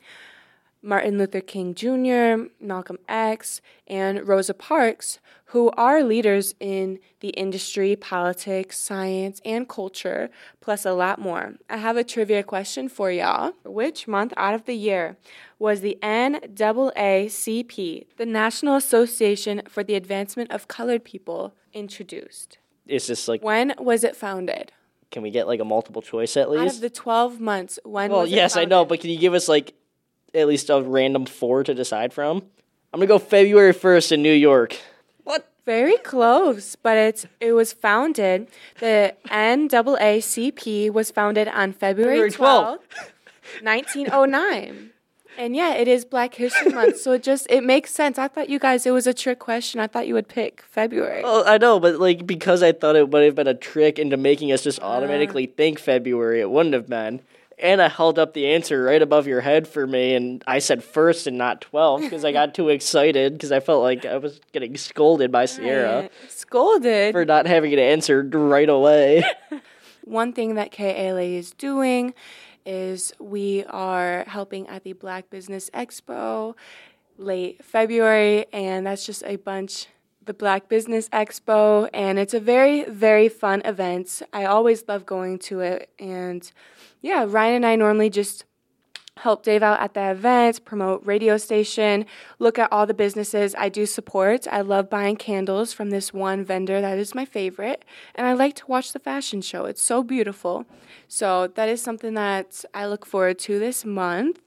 Martin 0.81 1.17
Luther 1.17 1.41
King 1.41 1.75
Jr., 1.75 2.45
Malcolm 2.63 2.98
X, 3.07 3.62
and 3.88 4.27
Rosa 4.27 4.53
Parks, 4.53 5.19
who 5.45 5.69
are 5.71 6.03
leaders 6.03 6.53
in 6.59 7.00
the 7.19 7.29
industry, 7.29 7.95
politics, 7.95 8.77
science, 8.77 9.41
and 9.43 9.67
culture, 9.67 10.29
plus 10.62 10.86
a 10.86 10.93
lot 10.93 11.19
more. 11.19 11.55
I 11.69 11.77
have 11.77 11.98
a 11.98 12.03
trivia 12.03 12.43
question 12.43 12.88
for 12.88 13.12
y'all. 13.12 13.53
Which 13.65 14.07
month 14.07 14.33
out 14.38 14.53
of 14.53 14.65
the 14.65 14.75
year 14.75 15.17
was 15.57 15.81
the 15.81 15.98
NAACP, 16.01 18.05
the 18.17 18.25
National 18.25 18.75
Association 18.75 19.63
for 19.67 19.83
the 19.83 19.95
Advancement 19.95 20.51
of 20.51 20.67
Colored 20.67 21.03
People, 21.03 21.55
introduced? 21.74 22.57
It's 22.88 23.07
just 23.07 23.27
like, 23.27 23.43
When 23.43 23.74
was 23.77 24.03
it 24.03 24.15
founded? 24.15 24.71
can 25.12 25.24
we 25.24 25.31
get 25.31 25.48
like 25.48 25.59
a 25.59 25.65
multiple 25.65 26.03
choice 26.03 26.38
at 26.38 26.51
least? 26.51 26.62
Out 26.62 26.67
of 26.75 26.81
the 26.81 26.89
12 26.89 27.39
months, 27.39 27.79
when 27.83 28.12
Well, 28.12 28.21
was 28.21 28.31
it 28.31 28.36
yes, 28.36 28.55
I 28.55 28.65
know, 28.65 28.86
but 28.86 29.00
can 29.00 29.09
you 29.09 29.17
give 29.17 29.33
us 29.33 29.50
like 29.50 29.74
at 30.33 30.48
least 30.48 30.69
a 30.69 30.81
random 30.81 31.25
four 31.25 31.63
to 31.63 31.74
decide 31.74 32.13
from? 32.13 32.43
I'm 32.93 33.00
gonna 33.00 33.07
go 33.07 33.19
February 33.19 33.74
1st 33.74 34.13
in 34.13 34.24
New 34.24 34.33
York. 34.33 34.77
What? 35.24 35.45
Very 35.65 35.98
close, 35.98 36.75
but 36.75 36.98
it's 36.98 37.27
it 37.39 37.53
was 37.53 37.74
founded. 37.74 38.48
The 38.79 39.15
NAACP 39.27 40.91
was 40.91 41.12
founded 41.12 41.48
on 41.48 41.74
February 41.74 42.31
February 42.31 42.31
12th. 42.31 42.79
12th, 43.62 43.63
1909. 43.63 44.91
And 45.39 45.55
yeah, 45.55 45.75
it 45.75 45.88
is 45.88 46.03
Black 46.03 46.36
History 46.36 46.74
Month, 46.74 47.00
so 47.00 47.13
it 47.13 47.24
just 47.24 47.48
it 47.50 47.63
makes 47.63 47.91
sense. 47.91 48.17
I 48.17 48.27
thought 48.27 48.50
you 48.50 48.59
guys 48.59 48.86
it 48.86 48.91
was 48.91 49.07
a 49.07 49.13
trick 49.13 49.39
question. 49.39 49.79
I 49.79 49.88
thought 49.88 50.05
you 50.05 50.13
would 50.13 50.27
pick 50.27 50.62
February. 50.63 51.24
Well, 51.24 51.48
I 51.48 51.57
know, 51.57 51.79
but 51.79 51.98
like 51.98 52.27
because 52.27 52.62
I 52.62 52.74
thought 52.74 52.98
it 52.98 53.09
would 53.09 53.24
have 53.24 53.36
been 53.36 53.48
a 53.48 53.53
trick 53.53 53.98
into 53.98 54.17
making 54.17 54.51
us 54.51 54.63
just 54.63 54.81
automatically 54.81 55.48
ah. 55.50 55.55
think 55.55 55.79
February, 55.79 56.41
it 56.41 56.51
wouldn't 56.51 56.74
have 56.74 56.89
been. 56.89 57.21
Anna 57.62 57.89
held 57.89 58.18
up 58.18 58.34
the 58.34 58.48
answer 58.48 58.84
right 58.84 59.01
above 59.01 59.28
your 59.28 59.42
head 59.42 59.68
for 59.68 59.86
me, 59.86 60.16
and 60.16 60.44
I 60.48 60.60
said 60.60 60.84
first 60.84 61.28
and 61.28 61.38
not 61.38 61.62
12 61.62 62.01
because 62.01 62.25
I 62.25 62.32
got 62.32 62.54
too 62.54 62.70
excited 62.78 63.34
because 63.34 63.51
I 63.51 63.60
felt 63.60 63.84
like 63.84 64.06
I 64.06 64.18
was 64.18 64.39
getting 64.51 64.78
scolded 64.78 65.32
by 65.32 65.46
Sierra 65.46 66.01
Right. 66.01 66.12
Scolded. 66.30 67.13
for 67.13 67.25
not 67.25 67.48
having 67.48 67.72
it 67.72 67.80
answered 67.80 68.34
right 68.34 68.70
away. 68.70 69.24
One 70.04 70.34
thing 70.34 70.56
that 70.56 70.72
KALA 70.72 71.22
is 71.22 71.51
doing 71.51 72.13
is 72.66 73.13
we 73.20 73.63
are 73.66 74.24
helping 74.28 74.68
at 74.68 74.84
the 74.84 74.94
Black 74.94 75.30
Business 75.30 75.70
Expo 75.72 76.56
late 77.18 77.63
February, 77.63 78.46
and 78.54 78.86
that's 78.88 79.06
just 79.06 79.24
a 79.25 79.36
bunch 79.36 79.88
the 80.25 80.34
Black 80.34 80.70
Business 80.70 81.10
Expo, 81.10 81.89
and 81.92 82.20
it's 82.20 82.36
a 82.36 82.39
very, 82.39 82.84
very 82.84 83.30
fun 83.30 83.63
event. 83.66 84.22
I 84.32 84.46
always 84.46 84.84
love 84.88 85.04
going 85.06 85.39
to 85.39 85.62
it, 85.62 85.89
and 85.98 86.51
yeah, 87.01 87.25
Ryan 87.27 87.56
and 87.56 87.65
I 87.65 87.75
normally 87.75 88.10
just 88.10 88.46
help 89.20 89.44
Dave 89.44 89.62
out 89.62 89.79
at 89.82 89.94
the 89.94 90.12
event, 90.12 90.63
promote 90.63 91.06
radio 91.06 91.38
station, 91.38 92.06
look 92.39 92.58
at 92.58 92.72
all 92.72 92.86
the 92.86 92.94
businesses 92.94 93.53
I 93.58 93.70
do 93.70 93.86
support. 93.86 94.48
I 94.48 94.62
love 94.62 94.89
buying 94.89 95.18
candles 95.18 95.74
from 95.74 95.89
this 95.89 96.13
one 96.13 96.44
vendor 96.46 96.79
that 96.82 96.98
is 96.98 97.13
my 97.13 97.25
favorite, 97.25 97.84
and 98.15 98.25
I 98.25 98.34
like 98.34 98.56
to 98.56 98.68
watch 98.68 98.94
the 98.94 99.00
fashion 99.00 99.41
show. 99.41 99.65
It's 99.65 99.82
so 99.82 100.03
beautiful. 100.03 100.65
So 101.08 101.48
that 101.48 101.70
is 101.70 101.82
something 101.82 102.13
that 102.13 102.63
I 102.74 102.88
look 102.88 103.06
forward 103.06 103.39
to 103.39 103.60
this 103.60 103.84
month. 103.86 104.39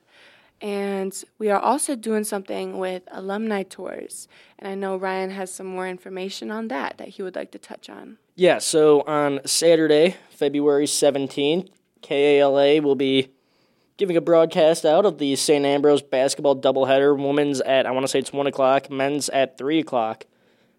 And 0.62 1.12
we 1.40 1.50
are 1.50 1.58
also 1.58 1.96
doing 1.96 2.22
something 2.22 2.78
with 2.78 3.02
alumni 3.10 3.64
tours. 3.64 4.28
And 4.60 4.68
I 4.68 4.76
know 4.76 4.96
Ryan 4.96 5.30
has 5.30 5.52
some 5.52 5.66
more 5.66 5.88
information 5.88 6.52
on 6.52 6.68
that 6.68 6.98
that 6.98 7.08
he 7.08 7.22
would 7.22 7.34
like 7.34 7.50
to 7.50 7.58
touch 7.58 7.90
on. 7.90 8.18
Yeah, 8.36 8.58
so 8.58 9.00
on 9.02 9.40
Saturday, 9.44 10.16
February 10.30 10.86
17th, 10.86 11.68
KALA 12.02 12.82
will 12.82 12.94
be 12.94 13.30
giving 13.96 14.16
a 14.16 14.20
broadcast 14.20 14.84
out 14.84 15.06
of 15.06 15.18
the 15.18 15.36
St. 15.36 15.64
Ambrose 15.64 16.02
basketball 16.02 16.56
doubleheader. 16.56 17.16
Women's 17.16 17.60
at, 17.60 17.86
I 17.86 17.90
want 17.92 18.04
to 18.04 18.08
say 18.08 18.18
it's 18.18 18.32
1 18.32 18.46
o'clock, 18.46 18.90
men's 18.90 19.28
at 19.28 19.56
3 19.58 19.78
o'clock. 19.78 20.26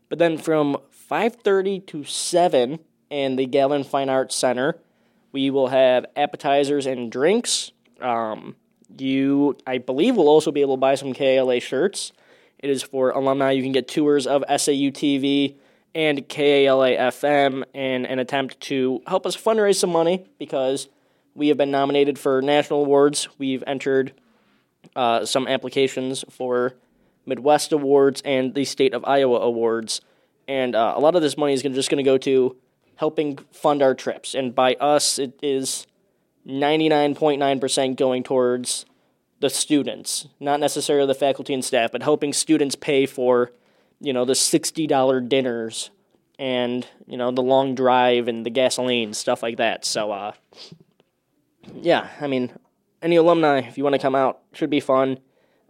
But 0.10 0.20
then 0.20 0.38
from 0.38 0.77
5.30 1.10 1.86
to 1.88 2.03
7 2.03 2.80
in 3.10 3.36
the 3.36 3.46
Galvin 3.46 3.84
Fine 3.84 4.10
Arts 4.10 4.36
Center, 4.36 4.77
we 5.32 5.50
will 5.50 5.70
have 5.70 6.06
appetizers 6.15 6.86
and 6.86 7.12
drinks. 7.12 7.72
Um, 8.01 8.56
you, 8.98 9.58
I 9.65 9.80
believe, 9.80 10.15
will 10.15 10.30
also 10.30 10.51
be 10.51 10.62
able 10.62 10.75
to 10.75 10.82
buy 10.82 10.96
some 10.96 11.13
KLA 11.13 11.60
shirts. 11.60 12.12
It 12.60 12.70
is 12.70 12.84
for 12.84 13.10
alumni. 13.10 13.51
You 13.51 13.63
can 13.63 13.72
get 13.72 13.88
tours 13.88 14.27
of 14.27 14.44
SAU 14.48 14.92
TV 14.92 15.56
and 15.96 16.27
KALA 16.27 16.92
FM 16.92 17.63
in 17.74 18.06
an 18.06 18.20
attempt 18.20 18.60
to 18.62 19.01
help 19.08 19.25
us 19.25 19.36
fundraise 19.36 19.75
some 19.75 19.92
money 19.92 20.25
because 20.39 20.88
we 21.36 21.48
have 21.50 21.58
been 21.58 21.72
nominated 21.72 22.20
for 22.20 22.42
national 22.42 22.84
awards. 22.84 23.28
We've 23.38 23.63
entered 23.66 24.13
uh, 24.96 25.25
some 25.25 25.48
applications 25.48 26.24
for 26.30 26.74
Midwest 27.25 27.72
Awards 27.72 28.22
and 28.25 28.54
the 28.54 28.66
State 28.66 28.94
of 28.94 29.04
Iowa 29.06 29.40
Awards, 29.40 30.02
and 30.48 30.75
uh, 30.75 30.94
a 30.96 31.00
lot 31.00 31.16
of 31.16 31.22
this 31.22 31.38
money 31.38 31.54
is 31.54 31.63
gonna, 31.63 31.75
just 31.75 31.90
going 31.90 32.04
to 32.04 32.10
go 32.10 32.18
to 32.20 32.56
helping 32.96 33.38
fund 33.52 33.82
our 33.82 33.96
trips. 33.96 34.36
And 34.36 34.54
by 34.54 34.75
us, 34.75 35.18
it 35.18 35.40
is 35.42 35.88
99.9% 36.48 37.96
going 37.96 38.24
towards 38.24 38.86
the 39.40 39.50
students, 39.50 40.28
not 40.40 40.60
necessarily 40.60 41.08
the 41.08 41.13
faculty 41.13 41.54
and 41.54 41.63
staff, 41.63 41.92
but 41.92 42.04
helping 42.04 42.34
students 42.34 42.75
pay 42.75 43.06
for, 43.06 43.52
you 44.00 44.13
know, 44.13 44.25
the 44.25 44.34
$60 44.34 45.30
dinners 45.30 45.90
and, 46.40 46.88
you 47.08 47.18
know, 47.18 47.32
the 47.32 47.42
long 47.42 47.75
drive 47.75 48.28
and 48.28 48.46
the 48.46 48.50
gasoline, 48.50 49.13
stuff 49.13 49.44
like 49.44 49.58
that. 49.58 49.86
So, 49.86 50.12
uh, 50.12 50.32
yeah, 51.82 52.10
I 52.20 52.27
mean, 52.27 52.51
any 53.01 53.15
alumni, 53.15 53.60
if 53.60 53.77
you 53.77 53.84
want 53.84 53.93
to 53.93 54.00
come 54.00 54.15
out, 54.15 54.41
should 54.53 54.70
be 54.70 54.79
fun. 54.79 55.20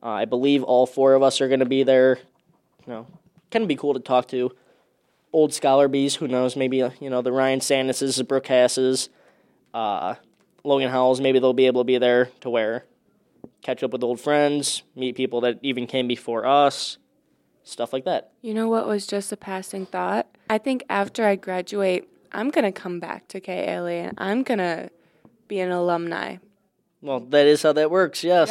Uh, 0.02 0.10
I 0.10 0.26
believe 0.26 0.64
all 0.64 0.86
four 0.86 1.14
of 1.14 1.24
us 1.24 1.42
are 1.42 1.48
going 1.48 1.60
to 1.60 1.66
be 1.66 1.84
there. 1.84 2.20
You 2.86 2.94
know, 2.94 3.08
can 3.52 3.68
be 3.68 3.76
cool 3.76 3.94
to 3.94 4.00
talk 4.00 4.28
to 4.30 4.52
old 5.32 5.54
scholar 5.54 5.88
bees. 5.88 6.16
Who 6.16 6.28
knows? 6.28 6.56
Maybe 6.56 6.82
uh, 6.82 6.92
you 7.00 7.10
know 7.10 7.22
the 7.22 7.32
Ryan 7.32 7.60
Sandises, 7.60 8.18
the 8.18 8.24
Brooke 8.24 8.48
Hasses, 8.48 9.10
uh, 9.74 10.16
Logan 10.64 10.90
Howells. 10.90 11.22
Maybe 11.22 11.40
they'll 11.40 11.54
be 11.54 11.68
able 11.68 11.82
to 11.82 11.86
be 11.86 11.98
there 11.98 12.30
to 12.42 12.50
where 12.50 12.86
catch 13.64 13.82
up 13.82 13.92
with 13.92 14.04
old 14.04 14.20
friends, 14.20 14.84
meet 14.96 15.16
people 15.16 15.42
that 15.42 15.58
even 15.62 15.88
came 15.88 16.08
before 16.08 16.46
us, 16.46 16.98
stuff 17.64 17.94
like 17.94 18.06
that. 18.06 18.32
You 18.42 18.54
know 18.54 18.68
what 18.68 18.88
was 18.88 19.08
just 19.08 19.32
a 19.32 19.38
passing 19.38 19.86
thought? 19.86 20.28
I 20.50 20.58
think 20.58 20.84
after 20.90 21.26
I 21.26 21.36
graduate, 21.36 22.08
I'm 22.32 22.50
going 22.50 22.66
to 22.66 22.72
come 22.72 23.00
back 23.00 23.28
to 23.30 23.40
KLA 23.40 23.92
and 23.92 24.14
I'm 24.18 24.44
going 24.44 24.60
to 24.60 24.90
be 25.54 25.60
an 25.60 25.72
alumni. 25.72 26.38
Well, 27.02 27.20
that 27.20 27.46
is 27.46 27.62
how 27.62 27.74
that 27.74 27.92
works. 27.92 28.24
Yes. 28.24 28.50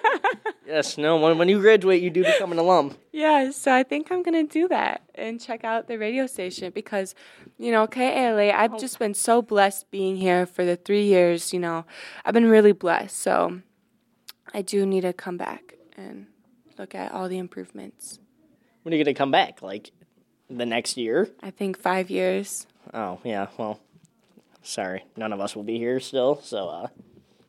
yes. 0.66 0.96
No. 0.96 1.18
When 1.18 1.36
when 1.36 1.48
you 1.48 1.60
graduate, 1.60 2.02
you 2.02 2.08
do 2.08 2.24
become 2.24 2.50
an 2.52 2.58
alum. 2.58 2.96
Yeah, 3.12 3.50
so 3.50 3.74
I 3.74 3.82
think 3.82 4.10
I'm 4.10 4.22
going 4.22 4.46
to 4.46 4.50
do 4.50 4.68
that 4.68 5.02
and 5.14 5.40
check 5.40 5.64
out 5.64 5.86
the 5.86 5.98
radio 5.98 6.26
station 6.26 6.72
because, 6.72 7.14
you 7.58 7.72
know, 7.72 7.86
KLA, 7.86 8.50
I've 8.52 8.74
oh. 8.74 8.78
just 8.78 8.98
been 8.98 9.12
so 9.12 9.42
blessed 9.42 9.90
being 9.90 10.16
here 10.16 10.46
for 10.46 10.64
the 10.64 10.76
three 10.76 11.04
years, 11.04 11.52
you 11.52 11.60
know. 11.60 11.84
I've 12.24 12.34
been 12.34 12.48
really 12.48 12.72
blessed. 12.72 13.16
So 13.16 13.60
I 14.54 14.62
do 14.62 14.86
need 14.86 15.02
to 15.02 15.12
come 15.12 15.36
back 15.36 15.74
and 15.96 16.26
look 16.78 16.94
at 16.94 17.12
all 17.12 17.28
the 17.28 17.38
improvements. 17.38 18.18
When 18.82 18.94
are 18.94 18.96
you 18.96 19.04
going 19.04 19.14
to 19.14 19.18
come 19.18 19.32
back? 19.32 19.62
Like 19.62 19.90
the 20.48 20.66
next 20.66 20.96
year? 20.96 21.28
I 21.42 21.50
think 21.50 21.78
five 21.78 22.08
years. 22.08 22.66
Oh 22.94 23.18
yeah. 23.24 23.48
Well, 23.58 23.80
sorry, 24.64 25.04
none 25.16 25.32
of 25.32 25.40
us 25.40 25.54
will 25.54 25.62
be 25.62 25.78
here 25.78 26.00
still. 26.00 26.40
So, 26.42 26.68
uh, 26.68 26.86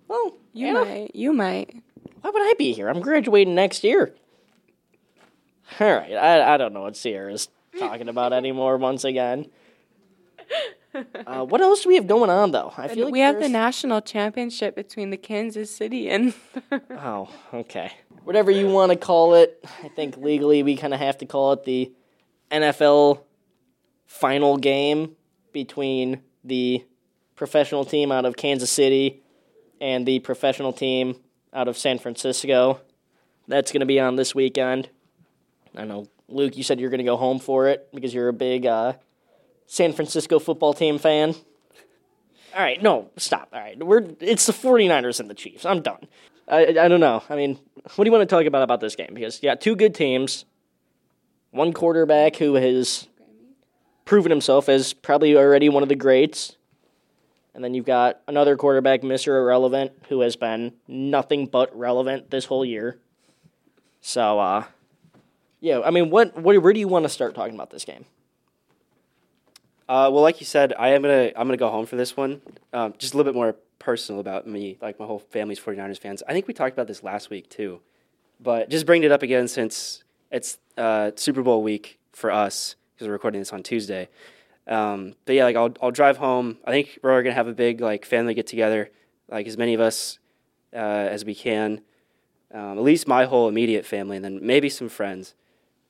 well, 0.07 0.38
You 0.53 0.67
Anna, 0.67 0.86
might. 0.86 1.15
You 1.15 1.34
might. 1.34 1.75
Why 2.22 2.29
would 2.29 2.41
I 2.43 2.53
be 2.57 2.74
here? 2.74 2.88
I'm 2.89 3.01
graduating 3.01 3.55
next 3.55 3.84
year. 3.84 4.13
All 5.79 5.95
right. 5.95 6.13
I 6.13 6.53
I 6.53 6.57
don't 6.57 6.74
know 6.74 6.81
what 6.84 6.95
Sierra's 6.95 7.50
talking 7.79 8.07
about 8.10 8.34
anymore. 8.41 8.77
Once 8.77 9.03
again. 9.03 9.48
Uh, 11.27 11.43
what 11.43 11.60
else 11.60 11.84
do 11.84 11.89
we 11.89 11.95
have 11.95 12.07
going 12.07 12.29
on 12.29 12.51
though? 12.51 12.72
I 12.77 12.88
feel 12.88 13.05
like 13.05 13.12
we 13.12 13.19
have 13.19 13.39
the 13.39 13.50
national 13.50 14.00
championship 14.01 14.75
between 14.75 15.10
the 15.10 15.17
Kansas 15.17 15.75
City 15.75 16.10
and. 16.10 16.34
Oh, 16.91 17.29
okay. 17.53 17.91
Whatever 18.24 18.50
you 18.51 18.69
want 18.69 18.91
to 18.91 18.98
call 18.98 19.36
it. 19.36 19.63
I 19.84 19.89
think 19.89 20.17
legally 20.17 20.63
we 20.63 20.77
kind 20.77 20.93
of 20.93 21.00
have 21.00 21.17
to 21.19 21.25
call 21.25 21.51
it 21.53 21.63
the 21.65 21.91
NFL 22.50 23.22
final 24.05 24.57
game 24.57 25.15
between 25.51 26.22
the 26.43 26.84
professional 27.36 27.86
team 27.86 28.12
out 28.12 28.25
of 28.25 28.36
Kansas 28.36 28.72
City 28.72 29.22
and 29.82 30.06
the 30.06 30.20
professional 30.20 30.74
team 30.74 31.15
out 31.54 31.68
of 31.68 31.77
San 31.77 32.00
Francisco. 32.00 32.82
That's 33.48 33.72
going 33.72 33.82
to 33.82 33.86
be 33.86 34.00
on 34.00 34.15
this 34.15 34.34
weekend. 34.34 34.89
I 35.75 35.86
know, 35.86 36.08
Luke, 36.27 36.58
you 36.58 36.63
said 36.63 36.80
you're 36.80 36.89
going 36.89 37.00
to 37.00 37.04
go 37.04 37.18
home 37.18 37.39
for 37.39 37.68
it 37.68 37.88
because 37.94 38.13
you're 38.13 38.30
a 38.30 38.34
big 38.34 38.65
uh, 38.65 38.94
San 39.68 39.94
Francisco 39.94 40.39
football 40.39 40.74
team 40.74 40.98
fan. 40.98 41.36
All 42.56 42.62
right, 42.62 42.82
no, 42.82 43.10
stop. 43.18 43.50
All 43.51 43.60
right, 43.60 43.77
we're 43.84 44.06
it's 44.22 44.46
the 44.46 44.54
49ers 44.54 45.20
and 45.20 45.30
the 45.30 45.34
Chiefs. 45.34 45.65
I'm 45.65 45.82
done. 45.82 46.08
I 46.48 46.68
I 46.68 46.88
don't 46.88 47.01
know. 47.01 47.22
I 47.30 47.36
mean, 47.36 47.60
what 47.96 48.06
do 48.06 48.08
you 48.08 48.12
want 48.12 48.27
to 48.27 48.34
talk 48.34 48.46
about 48.46 48.63
about 48.63 48.80
this 48.80 48.96
game? 48.96 49.12
Because 49.13 49.44
you 49.44 49.50
got 49.50 49.60
two 49.60 49.75
good 49.75 49.94
teams, 49.94 50.46
one 51.51 51.74
quarterback 51.74 52.38
who 52.38 52.54
has 52.54 53.08
proven 54.06 54.30
himself 54.30 54.70
as 54.70 54.94
probably 54.94 55.36
already 55.36 55.68
one 55.68 55.84
of 55.84 55.89
the 55.89 55.96
greats, 55.96 56.56
and 57.55 57.63
then 57.63 57.74
you've 57.74 57.85
got 57.85 58.19
another 58.27 58.57
quarterback, 58.57 59.01
Mister 59.01 59.38
Irrelevant, 59.38 59.93
who 60.09 60.19
has 60.19 60.35
been 60.35 60.74
nothing 60.88 61.47
but 61.47 61.75
relevant 61.75 62.29
this 62.29 62.45
whole 62.45 62.65
year. 62.65 63.00
So, 64.01 64.38
uh, 64.39 64.65
yeah, 65.62 65.79
I 65.79 65.89
mean, 65.89 66.09
what, 66.09 66.38
what 66.38 66.62
where 66.62 66.74
do 66.74 66.79
you 66.79 66.89
want 66.89 67.03
to 67.03 67.09
start 67.09 67.33
talking 67.33 67.55
about 67.55 67.71
this 67.71 67.85
game? 67.85 68.05
Uh, 69.88 70.09
well, 70.12 70.21
like 70.21 70.39
you 70.39 70.45
said, 70.45 70.74
I 70.77 70.89
am 70.89 71.01
gonna 71.01 71.31
I'm 71.35 71.47
gonna 71.47 71.57
go 71.57 71.69
home 71.69 71.85
for 71.85 71.95
this 71.95 72.17
one. 72.17 72.41
Um, 72.74 72.93
just 72.97 73.13
a 73.13 73.17
little 73.17 73.31
bit 73.31 73.38
more 73.38 73.55
personal 73.79 74.19
about 74.19 74.45
me. 74.45 74.77
Like 74.81 75.00
my 75.00 75.05
whole 75.05 75.19
family's 75.19 75.59
49ers 75.59 76.00
fans. 76.00 76.24
I 76.27 76.33
think 76.33 76.47
we 76.47 76.53
talked 76.53 76.74
about 76.74 76.88
this 76.88 77.03
last 77.03 77.29
week 77.29 77.50
too, 77.50 77.79
but 78.39 78.69
just 78.69 78.85
bringing 78.85 79.05
it 79.05 79.12
up 79.12 79.24
again 79.24 79.47
since 79.47 80.03
it's 80.29 80.57
uh, 80.77 81.12
Super 81.15 81.41
Bowl 81.41 81.63
week 81.63 82.00
for 82.12 82.31
us 82.31 82.75
because 82.93 83.07
we're 83.07 83.13
recording 83.13 83.41
this 83.41 83.53
on 83.53 83.63
Tuesday. 83.63 84.09
Um, 84.67 85.13
but 85.25 85.36
yeah, 85.36 85.43
like 85.43 85.55
I'll 85.55 85.74
I'll 85.81 85.91
drive 85.91 86.17
home. 86.17 86.57
I 86.65 86.72
think 86.72 87.00
we're 87.01 87.22
gonna 87.22 87.36
have 87.36 87.48
a 87.48 87.53
big 87.53 87.81
like 87.81 88.05
family 88.05 88.34
get 88.34 88.48
together, 88.48 88.89
like 89.29 89.48
as 89.48 89.57
many 89.57 89.74
of 89.74 89.81
us 89.81 90.19
uh, 90.74 90.77
as 90.77 91.24
we 91.25 91.36
can. 91.36 91.81
Um, 92.53 92.77
at 92.77 92.84
least 92.84 93.07
my 93.07 93.25
whole 93.25 93.48
immediate 93.50 93.86
family, 93.86 94.15
and 94.15 94.25
then 94.25 94.39
maybe 94.41 94.69
some 94.69 94.89
friends. 94.89 95.36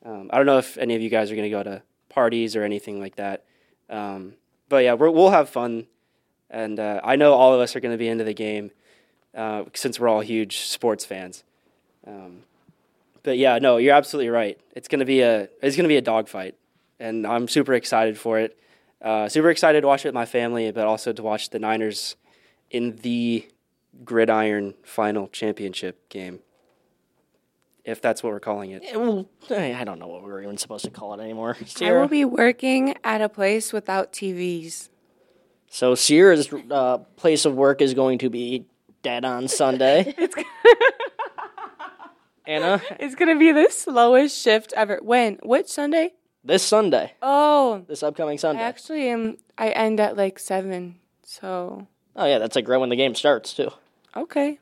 Um, 0.04 0.30
I 0.32 0.38
don't 0.38 0.46
know 0.46 0.58
if 0.58 0.78
any 0.78 0.96
of 0.96 1.02
you 1.02 1.10
guys 1.10 1.32
are 1.32 1.36
gonna 1.36 1.50
go 1.50 1.64
to 1.64 1.82
parties 2.10 2.56
or 2.56 2.64
anything 2.64 3.00
like 3.00 3.16
that. 3.18 3.44
Um, 3.90 4.34
but 4.70 4.84
yeah, 4.84 4.94
we're, 4.94 5.10
we'll 5.10 5.30
have 5.30 5.50
fun, 5.50 5.88
and 6.50 6.80
uh, 6.80 7.02
I 7.04 7.16
know 7.18 7.34
all 7.34 7.54
of 7.54 7.60
us 7.60 7.76
are 7.76 7.80
going 7.80 7.92
to 7.92 7.98
be 7.98 8.08
into 8.08 8.24
the 8.24 8.34
game 8.34 8.72
uh, 9.36 9.66
since 9.74 10.00
we're 10.00 10.08
all 10.08 10.22
huge 10.22 10.62
sports 10.62 11.06
fans. 11.06 11.44
Um, 12.08 12.44
but 13.24 13.38
yeah, 13.38 13.60
no, 13.60 13.78
you're 13.78 13.94
absolutely 13.94 14.30
right. 14.30 14.60
It's 14.76 14.88
to 14.88 15.06
be 15.06 15.22
a 15.22 15.50
it's 15.62 15.76
going 15.76 15.84
to 15.84 15.90
be 15.90 15.98
a 15.98 16.02
dogfight, 16.02 16.56
and 17.00 17.28
I'm 17.28 17.48
super 17.48 17.74
excited 17.74 18.18
for 18.18 18.40
it. 18.40 18.58
Uh, 19.06 19.30
super 19.30 19.52
excited 19.52 19.82
to 19.82 19.88
watch 19.88 20.04
it 20.04 20.08
with 20.08 20.16
my 20.16 20.26
family, 20.26 20.72
but 20.72 20.86
also 20.88 21.14
to 21.14 21.22
watch 21.22 21.52
the 21.52 21.60
Niners 21.60 22.16
in 22.72 22.96
the 23.04 23.48
gridiron 24.04 24.74
final 24.84 25.28
championship 25.28 26.10
game, 26.10 26.40
if 27.84 28.02
that's 28.02 28.24
what 28.24 28.34
we're 28.34 28.40
calling 28.40 28.72
it. 28.72 28.82
Eh, 28.84 28.96
well, 28.98 29.30
I 29.52 29.76
I 29.76 29.84
don't 29.84 30.00
know 30.00 30.08
what 30.08 30.24
we're 30.24 30.42
even 30.42 30.58
supposed 30.58 30.86
to 30.86 30.92
call 30.92 31.14
it 31.14 31.22
anymore. 31.22 31.56
I 31.82 31.92
will 31.92 32.08
be 32.08 32.26
working 32.26 32.96
at 33.04 33.22
a 33.22 33.30
place 33.30 33.72
without 33.72 34.12
TVs. 34.12 34.90
so 35.70 35.94
Sierra's 35.94 36.52
uh, 36.72 36.98
place 37.16 37.46
of 37.46 37.54
work 37.54 37.82
is 37.82 37.94
going 37.94 38.18
to 38.20 38.30
be 38.32 38.66
dead 39.04 39.24
on 39.24 39.48
Sunday. 39.48 40.16
It's 40.26 40.36
Anna, 42.48 42.82
it's 43.00 43.16
gonna 43.16 43.38
be 43.38 43.52
the 43.52 43.70
slowest 43.70 44.40
shift 44.40 44.74
ever. 44.76 45.00
When? 45.02 45.40
Which 45.44 45.68
Sunday? 45.68 46.14
This 46.46 46.64
Sunday, 46.64 47.14
Oh, 47.22 47.84
this 47.88 48.04
upcoming 48.04 48.38
Sunday. 48.38 48.62
I 48.62 48.64
Sunday. 48.64 48.70
actually 48.70 49.10
am. 49.10 49.38
I 49.58 49.70
end 49.70 50.00
at 50.00 50.16
like 50.16 50.40
seven. 50.40 50.96
So 51.24 51.88
Oh 52.16 52.26
yeah, 52.26 52.38
that's 52.40 52.56
like 52.56 52.68
right 52.68 52.78
when 52.78 52.90
the 52.90 52.96
game 52.96 53.16
starts 53.16 53.54
too. 53.54 53.72
okay. 54.16 54.60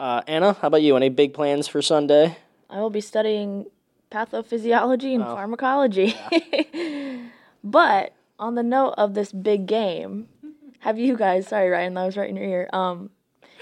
Uh, 0.00 0.20
Anna, 0.26 0.54
how 0.54 0.66
about 0.68 0.82
you? 0.82 0.96
Any 0.96 1.10
big 1.10 1.32
plans 1.32 1.68
for 1.68 1.80
Sunday? 1.80 2.36
I 2.68 2.80
will 2.80 2.90
be 2.90 3.00
studying 3.00 3.66
pathophysiology 4.10 5.14
and 5.14 5.22
Oh. 5.22 5.34
pharmacology. 5.36 6.16
but 7.64 8.12
on 8.38 8.54
the 8.56 8.62
note 8.64 8.94
of 8.98 9.14
this 9.14 9.30
big 9.32 9.66
game, 9.66 10.28
have 10.80 10.98
you 10.98 11.16
guys? 11.16 11.46
Sorry, 11.46 11.68
Ryan, 11.70 11.94
that 11.94 12.04
was 12.06 12.16
right 12.16 12.28
in 12.28 12.34
your 12.36 12.44
ear. 12.46 12.70
Um, 12.72 13.10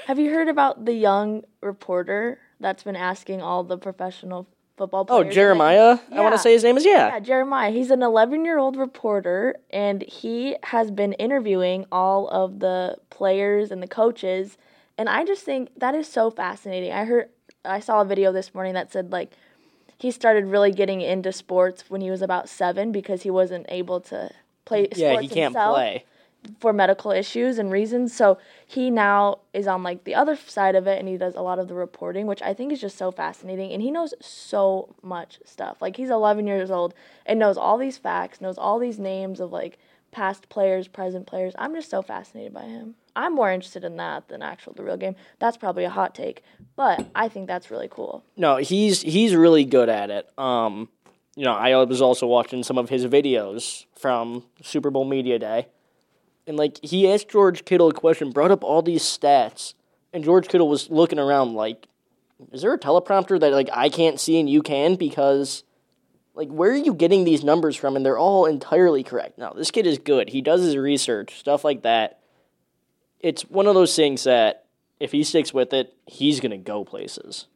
have 0.07 0.19
you 0.19 0.31
heard 0.33 0.49
about 0.49 0.87
the 0.87 0.95
young 0.95 1.43
reporter 1.61 2.39
that's 2.59 2.83
been 2.85 2.97
asking 2.97 3.43
all 3.43 3.63
the 3.63 3.77
professional 3.77 4.49
football 4.81 5.03
Oh, 5.03 5.05
players? 5.05 5.23
in 5.25 5.29
the- 5.29 5.35
Jeremiah. 5.35 5.99
I 6.11 6.21
want 6.21 6.35
to 6.35 6.39
say 6.39 6.53
his 6.53 6.65
name 6.65 6.79
is 6.79 6.87
yeah. 6.87 7.09
Yeah, 7.09 7.21
Jeremiah. 7.21 7.71
He's 7.71 7.91
an 7.91 8.03
11 8.03 8.45
year 8.47 8.59
old 8.59 8.77
reporter, 8.77 9.57
and 9.71 10.01
he 10.03 10.57
has 10.65 10.91
been 10.91 11.13
interviewing 11.15 11.85
all 11.93 12.29
of 12.29 12.61
the 12.61 12.97
players 13.11 13.71
and 13.71 13.83
the 13.83 13.87
coaches. 13.87 14.57
And 14.97 15.09
I 15.09 15.25
just 15.27 15.45
think 15.45 15.69
that 15.79 15.95
is 15.95 16.09
so 16.09 16.31
fascinating. 16.31 16.93
I 16.93 17.05
heard, 17.05 17.29
I 17.65 17.81
saw 17.81 18.01
a 18.01 18.05
video 18.07 18.33
this 18.33 18.55
morning 18.55 18.73
that 18.75 18.91
said 18.91 19.13
like 19.13 19.33
he 19.99 20.11
started 20.11 20.47
really 20.47 20.73
getting 20.73 21.03
into 21.03 21.31
sports 21.31 21.85
when 21.91 22.01
he 22.01 22.11
was 22.11 22.23
about 22.23 22.49
seven 22.49 22.91
because 22.91 23.21
he 23.23 23.31
wasn't 23.31 23.67
able 23.69 24.01
to 24.01 24.31
play 24.65 24.85
sports 24.85 24.99
Yeah, 24.99 25.21
he 25.21 25.29
can't 25.29 25.53
himself 25.53 25.75
play. 25.77 26.05
For 26.59 26.73
medical 26.73 27.11
issues 27.11 27.59
and 27.59 27.71
reasons. 27.71 28.15
So 28.15 28.39
he 28.67 28.91
now 28.91 29.41
is 29.53 29.67
on 29.67 29.83
like 29.83 30.05
the 30.05 30.15
other 30.15 30.37
side 30.37 30.75
of 30.75 30.87
it 30.87 30.99
and 30.99 31.09
he 31.09 31.17
does 31.17 31.35
a 31.35 31.43
lot 31.43 31.59
of 31.59 31.69
the 31.69 31.75
reporting, 31.75 32.27
which 32.27 32.43
I 32.43 32.55
think 32.55 32.73
is 32.73 32.81
just 32.81 32.97
so 32.97 33.11
fascinating. 33.11 33.73
And 33.73 33.83
he 33.83 33.91
knows 33.91 34.15
so 34.21 34.95
much 35.03 35.39
stuff. 35.45 35.81
Like 35.81 35.97
he's 35.97 36.11
11 36.11 36.47
years 36.47 36.71
old 36.71 36.95
and 37.27 37.39
knows 37.39 37.57
all 37.57 37.79
these 37.79 37.99
facts, 37.99 38.41
knows 38.41 38.59
all 38.59 38.79
these 38.79 38.99
names 38.99 39.41
of 39.41 39.53
like 39.53 39.79
past 40.11 40.49
players, 40.49 40.89
present 40.89 41.27
players. 41.27 41.55
I'm 41.59 41.75
just 41.75 41.91
so 41.91 42.03
fascinated 42.03 42.53
by 42.53 42.65
him. 42.65 42.95
I'm 43.15 43.35
more 43.35 43.51
interested 43.51 43.85
in 43.85 43.97
that 43.97 44.29
than 44.29 44.43
actual 44.43 44.73
the 44.73 44.83
real 44.83 44.97
game. 44.97 45.17
That's 45.39 45.57
probably 45.57 45.85
a 45.85 45.91
hot 45.91 46.15
take, 46.15 46.43
but 46.77 47.09
I 47.15 47.29
think 47.29 47.47
that's 47.49 47.71
really 47.71 47.89
cool. 47.89 48.25
No, 48.37 48.57
he's 48.57 49.03
he's 49.03 49.35
really 49.35 49.65
good 49.65 49.89
at 49.89 50.11
it. 50.11 50.31
Um, 50.39 50.89
you 51.37 51.45
know, 51.45 51.53
I 51.53 51.75
was 51.85 52.03
also 52.03 52.27
watching 52.27 52.63
some 52.63 52.79
of 52.79 52.89
his 52.89 53.07
videos 53.07 53.85
from 53.99 54.45
Super 54.63 54.91
Bowl 54.91 55.05
Media 55.05 55.39
Day, 55.39 55.69
and 56.51 56.59
like 56.59 56.79
he 56.83 57.09
asked 57.09 57.29
George 57.29 57.65
Kittle 57.65 57.91
a 57.91 57.95
question, 57.95 58.33
brought 58.33 58.51
up 58.51 58.65
all 58.65 58.83
these 58.83 59.05
stats, 59.05 59.75
and 60.13 60.25
George 60.25 60.49
Kittle 60.49 60.69
was 60.69 60.91
looking 60.91 61.21
around 61.21 61.55
like, 61.55 61.87
"Is 62.51 62.63
there 62.63 62.75
a 62.75 62.79
teleprompter 62.79 63.39
that 63.39 63.53
like 63.53 63.71
I 63.73 63.89
can't 63.89 64.19
see 64.19 64.41
and 64.41 64.51
you 64.51 64.61
can?" 64.61 64.97
Because 64.97 65.63
like, 66.35 66.49
where 66.49 66.73
are 66.73 66.77
you 66.77 66.93
getting 66.93 67.23
these 67.23 67.45
numbers 67.45 67.77
from? 67.77 67.95
And 67.95 68.05
they're 68.05 68.19
all 68.19 68.47
entirely 68.47 69.05
correct. 69.05 69.39
No, 69.39 69.53
this 69.55 69.71
kid 69.71 69.87
is 69.87 69.99
good. 69.99 70.31
He 70.31 70.41
does 70.41 70.63
his 70.63 70.77
research, 70.77 71.39
stuff 71.39 71.65
like 71.65 71.83
that. 71.83 72.19
It's 73.21 73.43
one 73.43 73.69
of 73.69 73.75
those 73.75 73.95
things 73.95 74.25
that 74.25 74.65
if 74.99 75.13
he 75.13 75.23
sticks 75.23 75.55
with 75.55 75.73
it, 75.73 75.95
he's 76.07 76.41
gonna 76.41 76.59
go 76.59 76.85
places. 76.85 77.47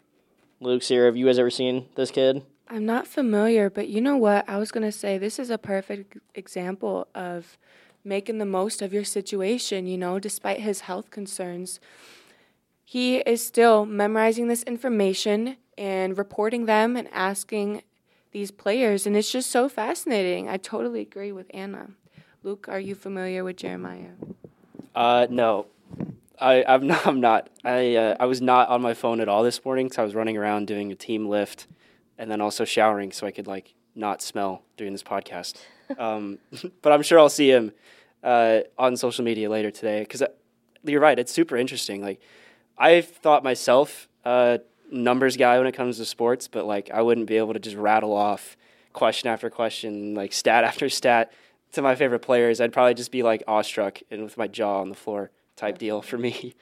Luke, 0.61 0.85
Sierra, 0.85 1.07
have 1.07 1.17
you 1.17 1.27
guys 1.27 1.41
ever 1.41 1.51
seen 1.51 1.87
this 1.97 2.13
kid? 2.13 2.45
I'm 2.69 2.87
not 2.87 3.09
familiar, 3.09 3.71
but 3.71 3.89
you 3.89 4.01
know 4.01 4.17
what? 4.17 4.49
I 4.49 4.57
was 4.57 4.71
going 4.71 4.85
to 4.85 4.93
say 4.93 5.19
this 5.19 5.39
is 5.39 5.51
a 5.51 5.59
perfect 5.59 6.17
example 6.35 7.07
of 7.15 7.59
making 8.05 8.39
the 8.39 8.45
most 8.47 8.83
of 8.83 8.93
your 8.93 9.05
situation, 9.05 9.87
you 9.87 9.97
know, 9.97 10.19
despite 10.19 10.61
his 10.61 10.81
health 10.81 11.11
concerns. 11.11 11.81
He 12.85 13.17
is 13.17 13.45
still 13.45 13.87
memorizing 13.87 14.49
this 14.49 14.63
information 14.65 15.57
and 15.79 16.17
reporting 16.17 16.67
them 16.67 16.97
and 16.97 17.09
asking 17.13 17.83
these 18.33 18.51
players, 18.51 19.07
and 19.07 19.17
it's 19.17 19.31
just 19.31 19.51
so 19.51 19.69
fascinating. 19.69 20.49
I 20.49 20.57
totally 20.57 21.01
agree 21.01 21.33
with 21.33 21.47
Anna. 21.55 21.91
Luke, 22.43 22.67
are 22.69 22.81
you 22.81 22.95
familiar 22.95 23.45
with 23.45 23.57
Jeremiah? 23.57 24.11
Uh, 24.95 25.27
no, 25.31 25.67
I, 26.41 26.65
I'm 26.67 26.87
not. 26.89 27.07
I'm 27.07 27.21
not. 27.21 27.49
I 27.65 27.95
uh, 27.97 28.17
I 28.21 28.27
was 28.27 28.43
not 28.43 28.69
on 28.69 28.83
my 28.83 28.93
phone 28.93 29.21
at 29.21 29.29
all 29.29 29.43
this 29.43 29.65
morning 29.65 29.87
because 29.87 29.99
I 29.99 30.03
was 30.03 30.15
running 30.15 30.37
around 30.37 30.67
doing 30.67 30.93
a 30.93 30.95
team 30.95 31.29
lift, 31.29 31.67
and 32.19 32.31
then 32.31 32.41
also 32.41 32.65
showering 32.65 33.13
so 33.13 33.27
I 33.27 33.31
could 33.31 33.47
like 33.47 33.75
not 33.95 34.23
smell 34.23 34.63
during 34.77 34.93
this 34.93 35.03
podcast. 35.03 35.57
Um, 35.99 36.39
but 36.83 36.93
I'm 36.93 37.03
sure 37.03 37.19
I'll 37.19 37.29
see 37.29 37.51
him 37.51 37.73
uh, 38.23 38.61
on 38.79 38.97
social 38.97 39.25
media 39.25 39.51
later 39.51 39.71
today 39.71 40.01
because 40.01 40.23
you're 40.83 41.01
right. 41.01 41.19
It's 41.19 41.33
super 41.33 41.57
interesting. 41.57 42.03
Like 42.03 42.21
I've 42.77 43.07
thought 43.07 43.45
myself 43.45 44.09
uh, 44.25 44.59
numbers 44.91 45.37
guy 45.37 45.59
when 45.59 45.67
it 45.67 45.73
comes 45.73 45.99
to 45.99 46.05
sports, 46.05 46.49
but 46.49 46.65
like 46.65 46.91
I 46.93 47.03
wouldn't 47.03 47.27
be 47.27 47.37
able 47.37 47.53
to 47.53 47.61
just 47.61 47.77
rattle 47.77 48.13
off 48.13 48.57
question 48.93 49.29
after 49.29 49.51
question, 49.51 50.15
like 50.15 50.33
stat 50.33 50.65
after 50.71 50.89
stat 50.89 51.33
to 51.73 51.83
my 51.83 51.95
favorite 51.95 52.21
players. 52.21 52.61
I'd 52.61 52.73
probably 52.73 52.95
just 52.95 53.13
be 53.13 53.23
like 53.23 53.43
awestruck 53.47 54.01
and 54.11 54.23
with 54.25 54.37
my 54.37 54.49
jaw 54.49 54.81
on 54.81 54.89
the 54.89 54.95
floor 54.95 55.31
type 55.57 55.79
deal 55.79 56.03
for 56.03 56.19
me. 56.19 56.55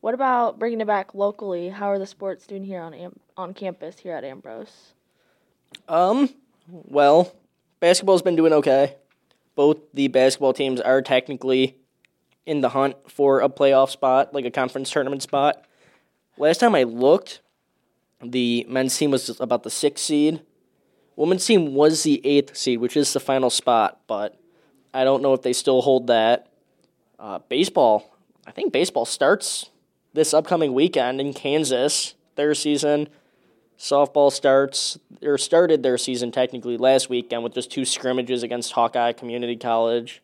What 0.00 0.14
about 0.14 0.58
bringing 0.58 0.80
it 0.80 0.86
back 0.86 1.14
locally? 1.14 1.70
How 1.70 1.90
are 1.90 1.98
the 1.98 2.06
sports 2.06 2.46
doing 2.46 2.62
here 2.62 2.80
on 2.80 2.94
on 3.36 3.54
campus 3.54 3.98
here 3.98 4.12
at 4.12 4.22
Ambrose? 4.22 4.92
Um, 5.88 6.30
well, 6.68 7.32
basketball's 7.80 8.22
been 8.22 8.36
doing 8.36 8.52
okay. 8.52 8.96
Both 9.54 9.78
the 9.94 10.08
basketball 10.08 10.52
teams 10.52 10.80
are 10.80 11.00
technically 11.02 11.76
in 12.44 12.60
the 12.60 12.70
hunt 12.70 12.96
for 13.10 13.40
a 13.40 13.48
playoff 13.48 13.90
spot, 13.90 14.34
like 14.34 14.44
a 14.44 14.50
conference 14.50 14.90
tournament 14.90 15.22
spot. 15.22 15.64
Last 16.38 16.58
time 16.58 16.74
I 16.74 16.82
looked, 16.82 17.40
the 18.22 18.66
men's 18.68 18.96
team 18.96 19.10
was 19.10 19.40
about 19.40 19.62
the 19.62 19.70
sixth 19.70 20.04
seed. 20.04 20.42
Women's 21.16 21.46
team 21.46 21.74
was 21.74 22.02
the 22.02 22.24
eighth 22.26 22.56
seed, 22.56 22.80
which 22.80 22.96
is 22.96 23.12
the 23.12 23.20
final 23.20 23.48
spot, 23.48 24.00
but 24.06 24.38
I 24.92 25.04
don't 25.04 25.22
know 25.22 25.32
if 25.32 25.42
they 25.42 25.52
still 25.52 25.80
hold 25.80 26.08
that. 26.08 26.48
Uh, 27.18 27.38
baseball, 27.48 28.14
I 28.46 28.50
think 28.50 28.72
baseball 28.72 29.06
starts 29.06 29.70
this 30.12 30.34
upcoming 30.34 30.74
weekend 30.74 31.20
in 31.20 31.32
Kansas. 31.32 32.14
Their 32.34 32.54
season. 32.54 33.08
Softball 33.78 34.32
starts 34.32 34.98
or 35.22 35.36
started 35.36 35.82
their 35.82 35.98
season 35.98 36.30
technically 36.32 36.76
last 36.76 37.10
weekend 37.10 37.42
with 37.42 37.54
just 37.54 37.70
two 37.70 37.84
scrimmages 37.84 38.42
against 38.42 38.72
Hawkeye 38.72 39.12
Community 39.12 39.56
College. 39.56 40.22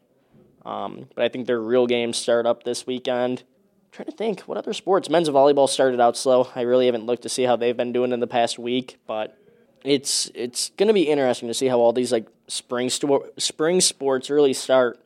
Um, 0.65 1.09
but 1.15 1.25
I 1.25 1.29
think 1.29 1.47
their 1.47 1.61
real 1.61 1.87
games 1.87 2.17
start 2.17 2.47
up 2.47 2.63
this 2.65 2.87
weekend. 2.87 3.43
trying 3.91 4.07
to 4.07 4.13
think 4.13 4.41
what 4.43 4.57
other 4.57 4.73
sports. 4.73 5.11
Men's 5.11 5.29
volleyball 5.29 5.69
started 5.69 6.01
out 6.01 6.17
slow. 6.17 6.49
I 6.55 6.63
really 6.63 6.87
haven't 6.87 7.05
looked 7.05 7.23
to 7.23 7.29
see 7.29 7.43
how 7.43 7.57
they've 7.57 7.77
been 7.77 7.93
doing 7.93 8.13
in 8.13 8.21
the 8.21 8.27
past 8.27 8.59
week, 8.59 8.99
but 9.07 9.37
it's 9.85 10.31
it's 10.35 10.71
going 10.77 10.87
to 10.87 10.95
be 10.95 11.03
interesting 11.03 11.49
to 11.49 11.55
see 11.55 11.67
how 11.67 11.79
all 11.79 11.93
these 11.93 12.13
like 12.13 12.27
spring 12.47 12.89
sto- 12.89 13.29
spring 13.37 13.81
sports 13.81 14.31
really 14.31 14.55
start, 14.55 14.99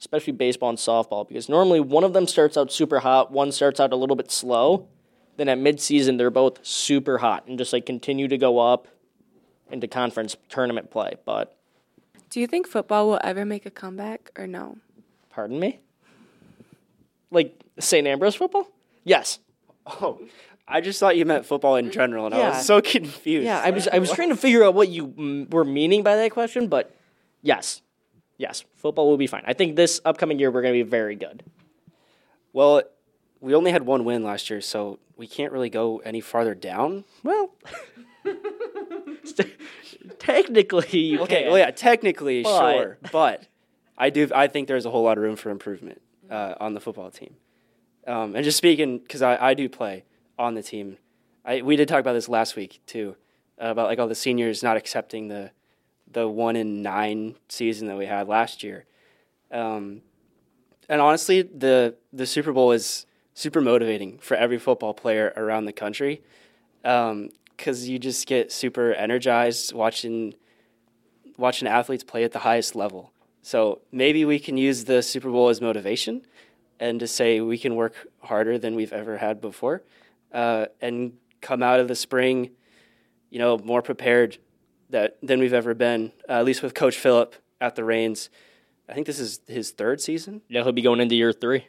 especially 0.00 0.32
baseball 0.34 0.68
and 0.68 0.78
softball 0.78 1.26
because 1.26 1.48
normally 1.48 1.80
one 1.80 2.04
of 2.04 2.12
them 2.12 2.26
starts 2.26 2.56
out 2.58 2.70
super 2.72 2.98
hot, 3.00 3.30
one 3.32 3.52
starts 3.52 3.80
out 3.80 3.92
a 3.92 3.96
little 3.96 4.16
bit 4.16 4.30
slow. 4.30 4.86
Then 5.36 5.48
at 5.48 5.58
midseason 5.58 6.18
they're 6.18 6.30
both 6.30 6.64
super 6.64 7.18
hot 7.18 7.46
and 7.46 7.58
just 7.58 7.72
like 7.72 7.86
continue 7.86 8.28
to 8.28 8.38
go 8.38 8.58
up 8.58 8.88
into 9.70 9.86
conference 9.88 10.36
tournament 10.48 10.90
play. 10.90 11.14
But 11.24 11.56
Do 12.30 12.40
you 12.40 12.46
think 12.46 12.66
football 12.66 13.08
will 13.08 13.20
ever 13.22 13.44
make 13.44 13.66
a 13.66 13.70
comeback 13.70 14.30
or 14.36 14.46
no? 14.46 14.78
pardon 15.36 15.60
me? 15.60 15.80
Like 17.30 17.60
St. 17.78 18.06
Ambrose 18.06 18.34
football? 18.34 18.66
Yes. 19.04 19.38
Oh, 19.86 20.18
I 20.66 20.80
just 20.80 20.98
thought 20.98 21.16
you 21.16 21.24
meant 21.24 21.46
football 21.46 21.76
in 21.76 21.92
general, 21.92 22.26
and 22.26 22.34
I 22.34 22.48
was 22.48 22.66
so 22.66 22.80
confused. 22.80 23.44
Yeah, 23.44 23.60
I 23.62 23.70
was 23.70 23.86
I 23.86 23.98
was 23.98 24.10
trying 24.10 24.30
to 24.30 24.36
figure 24.36 24.64
out 24.64 24.74
what 24.74 24.88
you 24.88 25.08
mm, 25.08 25.50
were 25.52 25.64
meaning 25.64 26.02
by 26.02 26.16
that 26.16 26.32
question, 26.32 26.66
but 26.68 26.96
yes, 27.42 27.82
yes, 28.36 28.64
football 28.74 29.08
will 29.08 29.16
be 29.16 29.28
fine. 29.28 29.44
I 29.46 29.52
think 29.52 29.76
this 29.76 30.00
upcoming 30.04 30.38
year 30.40 30.50
we're 30.50 30.62
going 30.62 30.74
to 30.74 30.84
be 30.84 30.88
very 30.88 31.14
good. 31.14 31.44
Well, 32.52 32.82
we 33.40 33.54
only 33.54 33.70
had 33.72 33.82
one 33.84 34.04
win 34.04 34.22
last 34.24 34.48
year, 34.50 34.60
so 34.60 34.98
we 35.16 35.26
can't 35.26 35.52
really 35.52 35.70
go 35.70 35.98
any 35.98 36.20
farther 36.20 36.54
down. 36.54 37.04
Well, 37.22 37.52
technically, 40.18 40.98
you 40.98 41.20
Okay, 41.22 41.42
can. 41.42 41.48
well, 41.50 41.58
yeah, 41.58 41.70
technically, 41.70 42.42
But- 42.42 42.72
sure, 42.72 42.98
but 43.12 43.46
I 43.98 44.10
do. 44.10 44.28
I 44.34 44.46
think 44.46 44.68
there's 44.68 44.86
a 44.86 44.90
whole 44.90 45.02
lot 45.04 45.16
of 45.18 45.22
room 45.24 45.36
for 45.36 45.50
improvement 45.50 46.00
uh, 46.30 46.54
on 46.60 46.74
the 46.74 46.80
football 46.80 47.10
team. 47.10 47.34
Um, 48.06 48.36
and 48.36 48.44
just 48.44 48.56
speaking, 48.58 48.98
because 48.98 49.22
I, 49.22 49.36
I 49.50 49.54
do 49.54 49.68
play 49.68 50.04
on 50.38 50.54
the 50.54 50.62
team, 50.62 50.98
I 51.44 51.62
we 51.62 51.76
did 51.76 51.88
talk 51.88 52.00
about 52.00 52.12
this 52.12 52.28
last 52.28 52.56
week 52.56 52.80
too, 52.86 53.16
uh, 53.60 53.66
about 53.68 53.86
like 53.86 53.98
all 53.98 54.08
the 54.08 54.14
seniors 54.14 54.62
not 54.62 54.76
accepting 54.76 55.28
the 55.28 55.50
the 56.10 56.28
one 56.28 56.56
in 56.56 56.82
nine 56.82 57.34
season 57.48 57.88
that 57.88 57.96
we 57.96 58.06
had 58.06 58.28
last 58.28 58.62
year. 58.62 58.84
Um, 59.50 60.02
and 60.88 61.00
honestly, 61.00 61.42
the 61.42 61.96
the 62.12 62.26
Super 62.26 62.52
Bowl 62.52 62.72
is 62.72 63.06
super 63.36 63.60
motivating 63.60 64.18
for 64.18 64.34
every 64.34 64.58
football 64.58 64.94
player 64.94 65.32
around 65.36 65.66
the 65.66 65.72
country 65.72 66.22
because 66.82 67.86
you 67.86 67.98
just 67.98 68.26
get 68.26 68.50
super 68.50 68.94
energized 68.94 69.74
watching 69.74 70.34
watching 71.36 71.68
athletes 71.68 72.02
play 72.02 72.24
at 72.24 72.32
the 72.32 72.38
highest 72.38 72.74
level. 72.74 73.12
So 73.42 73.82
maybe 73.92 74.24
we 74.24 74.38
can 74.38 74.56
use 74.56 74.84
the 74.84 75.02
Super 75.02 75.30
Bowl 75.30 75.50
as 75.50 75.60
motivation 75.60 76.22
and 76.80 76.98
to 76.98 77.06
say 77.06 77.42
we 77.42 77.58
can 77.58 77.76
work 77.76 78.08
harder 78.20 78.58
than 78.58 78.74
we've 78.74 78.92
ever 78.92 79.18
had 79.18 79.42
before 79.42 79.82
uh, 80.32 80.66
and 80.80 81.12
come 81.42 81.62
out 81.62 81.78
of 81.78 81.88
the 81.88 81.94
spring, 81.94 82.50
you 83.28 83.38
know, 83.38 83.58
more 83.58 83.82
prepared 83.82 84.38
that 84.88 85.18
than 85.22 85.40
we've 85.40 85.52
ever 85.52 85.74
been. 85.74 86.10
Uh, 86.26 86.32
at 86.32 86.46
least 86.46 86.62
with 86.62 86.72
Coach 86.72 86.96
Phillip 86.96 87.34
at 87.60 87.76
the 87.76 87.84
reins. 87.84 88.30
I 88.88 88.94
think 88.94 89.06
this 89.06 89.20
is 89.20 89.40
his 89.46 89.72
third 89.72 90.00
season. 90.00 90.40
Yeah, 90.48 90.62
he'll 90.62 90.72
be 90.72 90.80
going 90.80 91.00
into 91.00 91.16
year 91.16 91.34
three. 91.34 91.66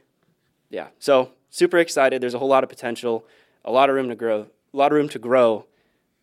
Yeah, 0.70 0.88
so 1.00 1.32
super 1.58 1.80
excited. 1.80 2.22
There's 2.22 2.36
a 2.36 2.40
whole 2.40 2.48
lot 2.48 2.64
of 2.64 2.70
potential, 2.70 3.26
a 3.66 3.72
lot 3.72 3.90
of 3.90 3.96
room 3.96 4.10
to 4.10 4.16
grow, 4.16 4.48
a 4.74 4.78
lot 4.78 4.92
of 4.92 4.96
room 4.96 5.10
to 5.10 5.20
grow 5.20 5.66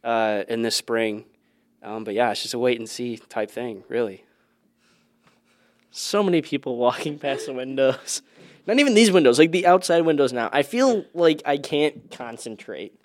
uh, 0.05 0.44
in 0.49 0.62
this 0.62 0.77
spring. 0.77 1.25
Um, 1.83 2.05
but 2.05 2.14
yeah, 2.14 2.31
it's 2.31 2.42
just 2.42 2.55
a 2.55 2.59
wait 2.59 2.79
and 2.79 2.88
see 2.88 3.16
type 3.16 3.51
thing, 3.51 3.83
really. 3.88 4.25
So 5.90 6.23
many 6.23 6.40
people 6.40 6.77
walking 6.87 7.18
past 7.18 7.47
the 7.47 7.53
windows. 7.53 8.23
Not 8.66 8.79
even 8.79 8.94
these 8.94 9.11
windows, 9.12 9.38
like 9.38 9.51
the 9.51 9.66
outside 9.66 10.03
windows 10.07 10.33
now. 10.33 10.49
I 10.51 10.62
feel 10.62 11.05
like 11.12 11.42
I 11.44 11.59
can't 11.59 12.11
concentrate 12.11 12.99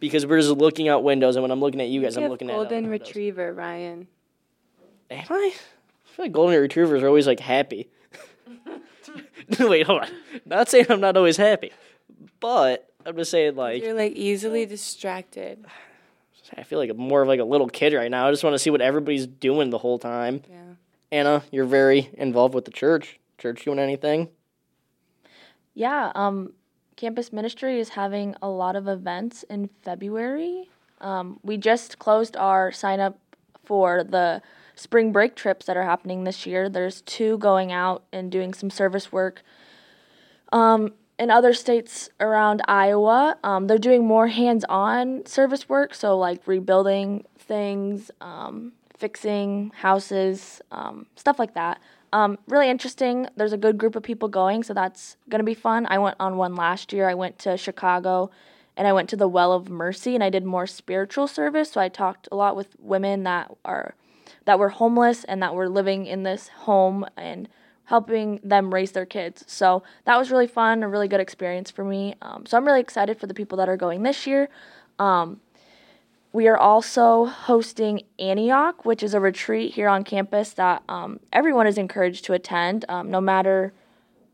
because 0.00 0.26
we're 0.26 0.40
just 0.40 0.50
looking 0.50 0.88
out 0.88 1.02
windows, 1.02 1.36
and 1.36 1.42
when 1.42 1.50
I'm 1.50 1.60
looking 1.60 1.80
at 1.80 1.88
you 1.88 2.02
guys, 2.02 2.14
You 2.14 2.18
I'm 2.18 2.22
have 2.24 2.32
looking 2.32 2.50
at 2.50 2.54
golden 2.54 2.88
retriever, 2.88 3.54
Ryan. 3.54 4.06
Am 5.10 5.24
I? 5.30 5.52
I 5.54 6.14
feel 6.14 6.24
like 6.26 6.32
golden 6.32 6.60
retrievers 6.60 7.02
are 7.02 7.06
always 7.06 7.26
like 7.26 7.40
happy. 7.40 7.88
Wait, 9.60 9.86
hold 9.86 10.02
on. 10.02 10.08
Not 10.44 10.68
saying 10.68 10.86
I'm 10.88 11.00
not 11.00 11.16
always 11.16 11.36
happy, 11.36 11.72
but 12.40 12.90
I'm 13.04 13.16
just 13.16 13.30
saying 13.30 13.56
like 13.56 13.82
You're 13.82 13.94
like 13.94 14.12
easily 14.12 14.66
distracted. 14.66 15.64
I 16.56 16.62
feel 16.62 16.78
like 16.78 16.90
I'm 16.90 16.96
more 16.96 17.22
of 17.22 17.28
like 17.28 17.40
a 17.40 17.44
little 17.44 17.68
kid 17.68 17.92
right 17.92 18.10
now. 18.10 18.26
I 18.26 18.30
just 18.30 18.42
want 18.42 18.54
to 18.54 18.58
see 18.58 18.70
what 18.70 18.80
everybody's 18.80 19.26
doing 19.26 19.70
the 19.70 19.78
whole 19.78 19.98
time. 19.98 20.42
Yeah. 20.48 20.56
Anna, 21.10 21.42
you're 21.50 21.66
very 21.66 22.10
involved 22.14 22.54
with 22.54 22.64
the 22.64 22.70
church. 22.70 23.18
Church 23.38 23.64
doing 23.64 23.78
anything? 23.78 24.28
Yeah, 25.74 26.10
um, 26.14 26.54
campus 26.96 27.32
ministry 27.32 27.78
is 27.78 27.90
having 27.90 28.34
a 28.42 28.48
lot 28.48 28.76
of 28.76 28.88
events 28.88 29.44
in 29.44 29.70
February. 29.82 30.68
Um, 31.00 31.38
we 31.42 31.56
just 31.56 31.98
closed 31.98 32.36
our 32.36 32.72
sign 32.72 32.98
up 32.98 33.18
for 33.64 34.02
the 34.02 34.42
spring 34.78 35.12
break 35.12 35.34
trips 35.34 35.66
that 35.66 35.76
are 35.76 35.82
happening 35.82 36.24
this 36.24 36.46
year. 36.46 36.68
There's 36.68 37.00
two 37.02 37.38
going 37.38 37.72
out 37.72 38.04
and 38.12 38.30
doing 38.30 38.54
some 38.54 38.70
service 38.70 39.10
work. 39.10 39.42
Um, 40.52 40.92
in 41.18 41.30
other 41.30 41.52
states 41.52 42.08
around 42.20 42.62
Iowa, 42.68 43.36
um, 43.42 43.66
they're 43.66 43.76
doing 43.76 44.06
more 44.06 44.28
hands 44.28 44.64
on 44.68 45.26
service 45.26 45.68
work, 45.68 45.94
so 45.94 46.16
like 46.16 46.46
rebuilding 46.46 47.24
things, 47.36 48.10
um, 48.20 48.72
fixing 48.96 49.72
houses, 49.74 50.62
um, 50.70 51.06
stuff 51.16 51.38
like 51.38 51.54
that. 51.54 51.80
Um, 52.12 52.38
really 52.46 52.70
interesting. 52.70 53.26
There's 53.36 53.52
a 53.52 53.58
good 53.58 53.78
group 53.78 53.96
of 53.96 54.02
people 54.04 54.28
going, 54.28 54.62
so 54.62 54.72
that's 54.74 55.16
going 55.28 55.40
to 55.40 55.44
be 55.44 55.54
fun. 55.54 55.86
I 55.90 55.98
went 55.98 56.16
on 56.20 56.36
one 56.36 56.54
last 56.54 56.92
year. 56.92 57.08
I 57.08 57.14
went 57.14 57.38
to 57.40 57.56
Chicago 57.56 58.30
and 58.76 58.86
I 58.86 58.92
went 58.92 59.08
to 59.10 59.16
the 59.16 59.28
Well 59.28 59.52
of 59.52 59.68
Mercy 59.68 60.14
and 60.14 60.22
I 60.22 60.30
did 60.30 60.44
more 60.44 60.66
spiritual 60.66 61.26
service. 61.26 61.72
So 61.72 61.80
I 61.80 61.88
talked 61.88 62.28
a 62.30 62.36
lot 62.36 62.54
with 62.56 62.76
women 62.78 63.24
that 63.24 63.50
are 63.64 63.94
that 64.44 64.58
were 64.58 64.70
homeless 64.70 65.24
and 65.24 65.42
that 65.42 65.54
were 65.54 65.68
living 65.68 66.06
in 66.06 66.22
this 66.22 66.48
home 66.48 67.06
and 67.16 67.48
helping 67.84 68.38
them 68.44 68.72
raise 68.72 68.92
their 68.92 69.06
kids. 69.06 69.44
So 69.46 69.82
that 70.04 70.18
was 70.18 70.30
really 70.30 70.46
fun, 70.46 70.82
a 70.82 70.88
really 70.88 71.08
good 71.08 71.20
experience 71.20 71.70
for 71.70 71.84
me. 71.84 72.14
Um, 72.20 72.44
so 72.44 72.56
I'm 72.56 72.66
really 72.66 72.80
excited 72.80 73.18
for 73.18 73.26
the 73.26 73.34
people 73.34 73.56
that 73.58 73.68
are 73.68 73.78
going 73.78 74.02
this 74.02 74.26
year. 74.26 74.48
Um, 74.98 75.40
we 76.32 76.46
are 76.48 76.58
also 76.58 77.24
hosting 77.24 78.02
Antioch, 78.18 78.84
which 78.84 79.02
is 79.02 79.14
a 79.14 79.20
retreat 79.20 79.74
here 79.74 79.88
on 79.88 80.04
campus 80.04 80.52
that 80.52 80.82
um, 80.88 81.20
everyone 81.32 81.66
is 81.66 81.78
encouraged 81.78 82.26
to 82.26 82.34
attend. 82.34 82.84
Um, 82.90 83.10
no 83.10 83.20
matter 83.20 83.72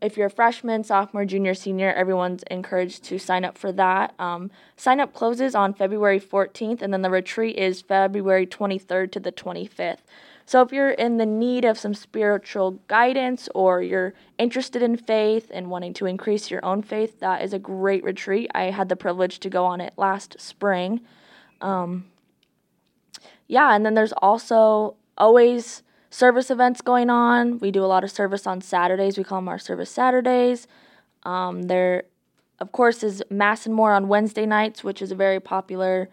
if 0.01 0.17
you're 0.17 0.27
a 0.27 0.31
freshman, 0.31 0.83
sophomore, 0.83 1.25
junior, 1.25 1.53
senior, 1.53 1.91
everyone's 1.93 2.43
encouraged 2.51 3.03
to 3.05 3.17
sign 3.17 3.45
up 3.45 3.57
for 3.57 3.71
that. 3.71 4.13
Um, 4.19 4.51
sign 4.77 4.99
up 4.99 5.13
closes 5.13 5.55
on 5.55 5.73
February 5.73 6.19
14th, 6.19 6.81
and 6.81 6.93
then 6.93 7.01
the 7.01 7.09
retreat 7.09 7.57
is 7.57 7.81
February 7.81 8.45
23rd 8.45 9.11
to 9.13 9.19
the 9.19 9.31
25th. 9.31 9.99
So 10.45 10.61
if 10.61 10.71
you're 10.71 10.91
in 10.91 11.17
the 11.17 11.25
need 11.25 11.65
of 11.65 11.79
some 11.79 11.95
spiritual 11.95 12.79
guidance 12.87 13.49
or 13.55 13.81
you're 13.81 14.13
interested 14.37 14.83
in 14.83 14.95
faith 14.95 15.49
and 15.51 15.71
wanting 15.71 15.93
to 15.95 16.05
increase 16.05 16.51
your 16.51 16.63
own 16.63 16.83
faith, 16.83 17.19
that 17.19 17.41
is 17.41 17.51
a 17.51 17.59
great 17.59 18.03
retreat. 18.03 18.51
I 18.53 18.65
had 18.65 18.89
the 18.89 18.95
privilege 18.95 19.39
to 19.39 19.49
go 19.49 19.65
on 19.65 19.81
it 19.81 19.93
last 19.97 20.39
spring. 20.39 21.01
Um, 21.61 22.05
yeah, 23.47 23.75
and 23.75 23.83
then 23.83 23.95
there's 23.95 24.13
also 24.13 24.95
always 25.17 25.81
service 26.15 26.49
events 26.49 26.81
going 26.81 27.09
on. 27.09 27.59
We 27.59 27.71
do 27.71 27.83
a 27.83 27.87
lot 27.87 28.05
of 28.05 28.09
service 28.09 28.47
on 28.47 28.61
Saturdays. 28.61 29.17
We 29.17 29.25
call 29.25 29.39
them 29.39 29.49
our 29.49 29.59
service 29.59 29.91
Saturdays. 29.91 30.65
Um, 31.23 31.63
there, 31.63 32.03
of 32.59 32.71
course, 32.71 33.03
is 33.03 33.21
Mass 33.29 33.65
and 33.65 33.75
More 33.75 33.93
on 33.93 34.07
Wednesday 34.07 34.45
nights, 34.45 34.81
which 34.81 35.01
is 35.01 35.11
a 35.11 35.15
very 35.15 35.41
popular 35.41 36.07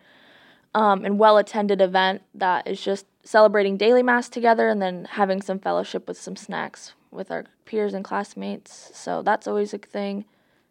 um, 0.74 1.04
and 1.04 1.20
well 1.20 1.38
attended 1.38 1.80
event 1.80 2.22
that 2.34 2.66
is 2.66 2.82
just 2.82 3.06
celebrating 3.22 3.76
daily 3.76 4.02
Mass 4.02 4.28
together 4.28 4.68
and 4.68 4.82
then 4.82 5.04
having 5.04 5.40
some 5.40 5.60
fellowship 5.60 6.08
with 6.08 6.18
some 6.18 6.34
snacks 6.34 6.94
with 7.12 7.30
our 7.30 7.44
peers 7.64 7.94
and 7.94 8.04
classmates. 8.04 8.90
So 8.94 9.22
that's 9.22 9.46
always 9.46 9.72
a 9.72 9.78
thing. 9.78 10.24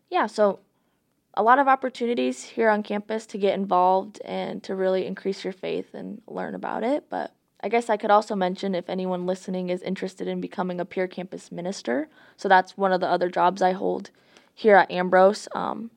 Yeah, 0.10 0.28
so 0.28 0.60
a 1.36 1.44
lot 1.44 1.58
of 1.58 1.70
opportunities 1.70 2.44
here 2.44 2.70
on 2.70 2.84
campus 2.84 3.26
to 3.28 3.38
get 3.38 3.54
involved 3.54 4.20
and 4.26 4.62
to 4.64 4.76
really 4.76 5.06
increase 5.06 5.46
your 5.46 5.54
faith 5.54 5.94
and 5.94 6.22
learn 6.28 6.54
about 6.54 6.84
it. 6.84 7.06
But 7.10 7.34
I 7.64 7.70
guess 7.70 7.90
I 7.90 7.98
could 7.98 8.12
also 8.12 8.36
mention 8.36 8.74
if 8.74 8.90
anyone 8.90 9.26
listening 9.26 9.70
is 9.70 9.82
interested 9.82 10.28
in 10.28 10.42
becoming 10.42 10.80
a 10.80 10.86
peer 10.86 11.08
campus 11.08 11.52
minister. 11.52 12.10
So 12.38 12.50
that's 12.50 12.78
one 12.78 12.92
of 12.92 13.02
the 13.02 13.08
other 13.08 13.30
jobs 13.30 13.62
I 13.62 13.74
hold 13.74 14.10
here 14.54 14.76
at 14.76 14.92
Ambrose. 14.92 15.48
Um, 15.54 15.92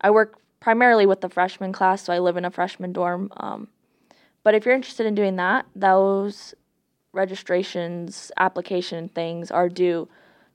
I 0.00 0.10
work 0.10 0.38
primarily 0.60 1.06
with 1.06 1.20
the 1.20 1.28
freshman 1.28 1.72
class, 1.72 2.02
so 2.02 2.12
I 2.12 2.18
live 2.18 2.36
in 2.36 2.44
a 2.44 2.50
freshman 2.50 2.92
dorm. 2.92 3.30
Um, 3.36 3.68
but 4.42 4.54
if 4.54 4.64
you're 4.64 4.74
interested 4.74 5.06
in 5.06 5.14
doing 5.14 5.36
that, 5.36 5.66
those 5.74 6.54
registrations, 7.12 8.32
application 8.36 9.08
things 9.08 9.50
are 9.50 9.68
due 9.68 10.08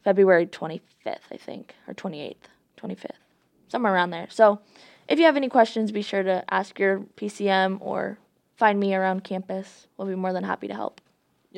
February 0.04 0.45
25th, 0.45 0.82
I 1.32 1.38
think, 1.38 1.76
or 1.88 1.93
28th, 1.93 2.36
25th 2.82 3.12
somewhere 3.69 3.93
around 3.93 4.10
there. 4.10 4.28
So 4.30 4.60
if 5.08 5.19
you 5.19 5.26
have 5.26 5.38
any 5.38 5.48
questions, 5.48 5.91
be 5.91 6.02
sure 6.02 6.24
to 6.24 6.43
ask 6.54 6.78
your 6.80 7.00
PCM 7.15 7.78
or 7.80 8.17
find 8.60 8.80
me 8.80 8.93
around 8.93 9.24
campus. 9.24 9.88
We'll 9.98 10.08
be 10.08 10.15
more 10.15 10.34
than 10.34 10.43
happy 10.43 10.67
to 10.67 10.74
help. 10.74 11.00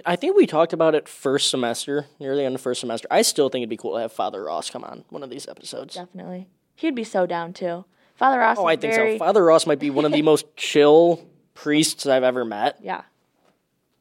I 0.05 0.15
think 0.15 0.37
we 0.37 0.45
talked 0.45 0.71
about 0.71 0.95
it 0.95 1.09
first 1.09 1.49
semester, 1.49 2.05
near 2.19 2.35
the 2.35 2.43
end 2.43 2.55
of 2.55 2.61
first 2.61 2.79
semester. 2.79 3.07
I 3.11 3.23
still 3.23 3.49
think 3.49 3.63
it'd 3.63 3.69
be 3.69 3.75
cool 3.75 3.95
to 3.95 4.01
have 4.01 4.13
Father 4.13 4.43
Ross 4.43 4.69
come 4.69 4.85
on 4.85 5.03
one 5.09 5.23
of 5.23 5.29
these 5.29 5.47
episodes. 5.49 5.95
Definitely. 5.95 6.47
He'd 6.75 6.95
be 6.95 7.03
so 7.03 7.25
down 7.25 7.51
too. 7.53 7.83
Father 8.15 8.37
Ross 8.39 8.57
Oh, 8.59 8.67
I 8.67 8.75
think 8.75 8.93
very, 8.93 9.15
so. 9.15 9.19
Father 9.19 9.43
Ross 9.43 9.65
might 9.65 9.79
be 9.79 9.89
one 9.89 10.05
of 10.05 10.11
the 10.11 10.21
most 10.31 10.55
chill 10.55 11.27
priests 11.55 12.05
I've 12.05 12.23
ever 12.23 12.45
met. 12.45 12.77
Yeah. 12.81 13.01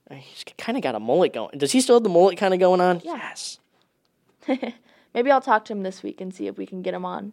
Uh, 0.08 0.16
he's 0.16 0.44
kind 0.58 0.76
of 0.76 0.82
got 0.84 0.94
a 0.94 1.00
mullet 1.00 1.32
going. 1.32 1.58
Does 1.58 1.72
he 1.72 1.80
still 1.80 1.96
have 1.96 2.02
the 2.04 2.08
mullet 2.10 2.36
kind 2.36 2.52
of 2.54 2.60
going 2.60 2.80
on? 2.80 3.00
Yes. 3.02 3.58
Maybe 5.14 5.30
I'll 5.30 5.40
talk 5.40 5.64
to 5.64 5.72
him 5.72 5.82
this 5.82 6.02
week 6.02 6.20
and 6.20 6.32
see 6.34 6.46
if 6.46 6.56
we 6.58 6.66
can 6.66 6.82
get 6.82 6.94
him 6.94 7.04
on. 7.04 7.32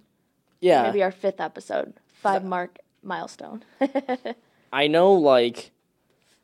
Yeah. 0.62 0.84
Maybe 0.84 1.04
our 1.04 1.12
fifth 1.12 1.42
episode. 1.42 1.94
Five 2.08 2.44
mark 2.44 2.80
milestone. 3.04 3.64
I 4.72 4.88
know, 4.88 5.14
like, 5.14 5.72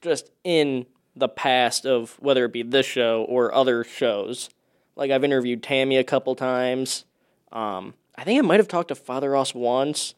just 0.01 0.31
in 0.43 0.85
the 1.15 1.29
past 1.29 1.85
of 1.85 2.17
whether 2.19 2.45
it 2.45 2.53
be 2.53 2.63
this 2.63 2.85
show 2.85 3.23
or 3.23 3.53
other 3.53 3.83
shows, 3.83 4.49
like 4.95 5.11
I've 5.11 5.23
interviewed 5.23 5.63
Tammy 5.63 5.97
a 5.97 6.03
couple 6.03 6.35
times. 6.35 7.05
Um, 7.51 7.93
I 8.15 8.23
think 8.23 8.39
I 8.39 8.41
might 8.41 8.59
have 8.59 8.67
talked 8.67 8.89
to 8.89 8.95
Father 8.95 9.31
Ross 9.31 9.53
once. 9.53 10.15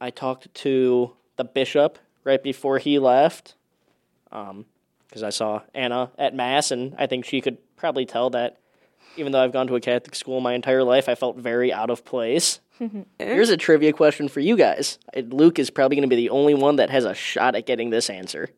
I 0.00 0.10
talked 0.10 0.52
to 0.54 1.12
the 1.36 1.44
bishop 1.44 1.98
right 2.24 2.42
before 2.42 2.78
he 2.78 2.98
left, 2.98 3.54
because 4.30 5.22
I 5.22 5.30
saw 5.30 5.62
Anna 5.74 6.10
at 6.18 6.34
mass, 6.34 6.70
and 6.70 6.94
I 6.98 7.06
think 7.06 7.24
she 7.24 7.40
could 7.40 7.58
probably 7.76 8.04
tell 8.04 8.30
that 8.30 8.58
even 9.16 9.32
though 9.32 9.42
I've 9.42 9.52
gone 9.52 9.66
to 9.68 9.76
a 9.76 9.80
Catholic 9.80 10.14
school 10.14 10.40
my 10.40 10.52
entire 10.52 10.82
life, 10.82 11.08
I 11.08 11.14
felt 11.14 11.38
very 11.38 11.72
out 11.72 11.88
of 11.88 12.04
place. 12.04 12.60
Here's 13.18 13.50
a 13.50 13.56
trivia 13.56 13.92
question 13.92 14.28
for 14.28 14.40
you 14.40 14.56
guys. 14.56 14.98
Uh, 15.16 15.20
Luke 15.20 15.58
is 15.58 15.70
probably 15.70 15.96
going 15.96 16.08
to 16.08 16.14
be 16.14 16.16
the 16.16 16.30
only 16.30 16.54
one 16.54 16.76
that 16.76 16.90
has 16.90 17.04
a 17.04 17.14
shot 17.14 17.54
at 17.54 17.66
getting 17.66 17.90
this 17.90 18.10
answer. 18.10 18.50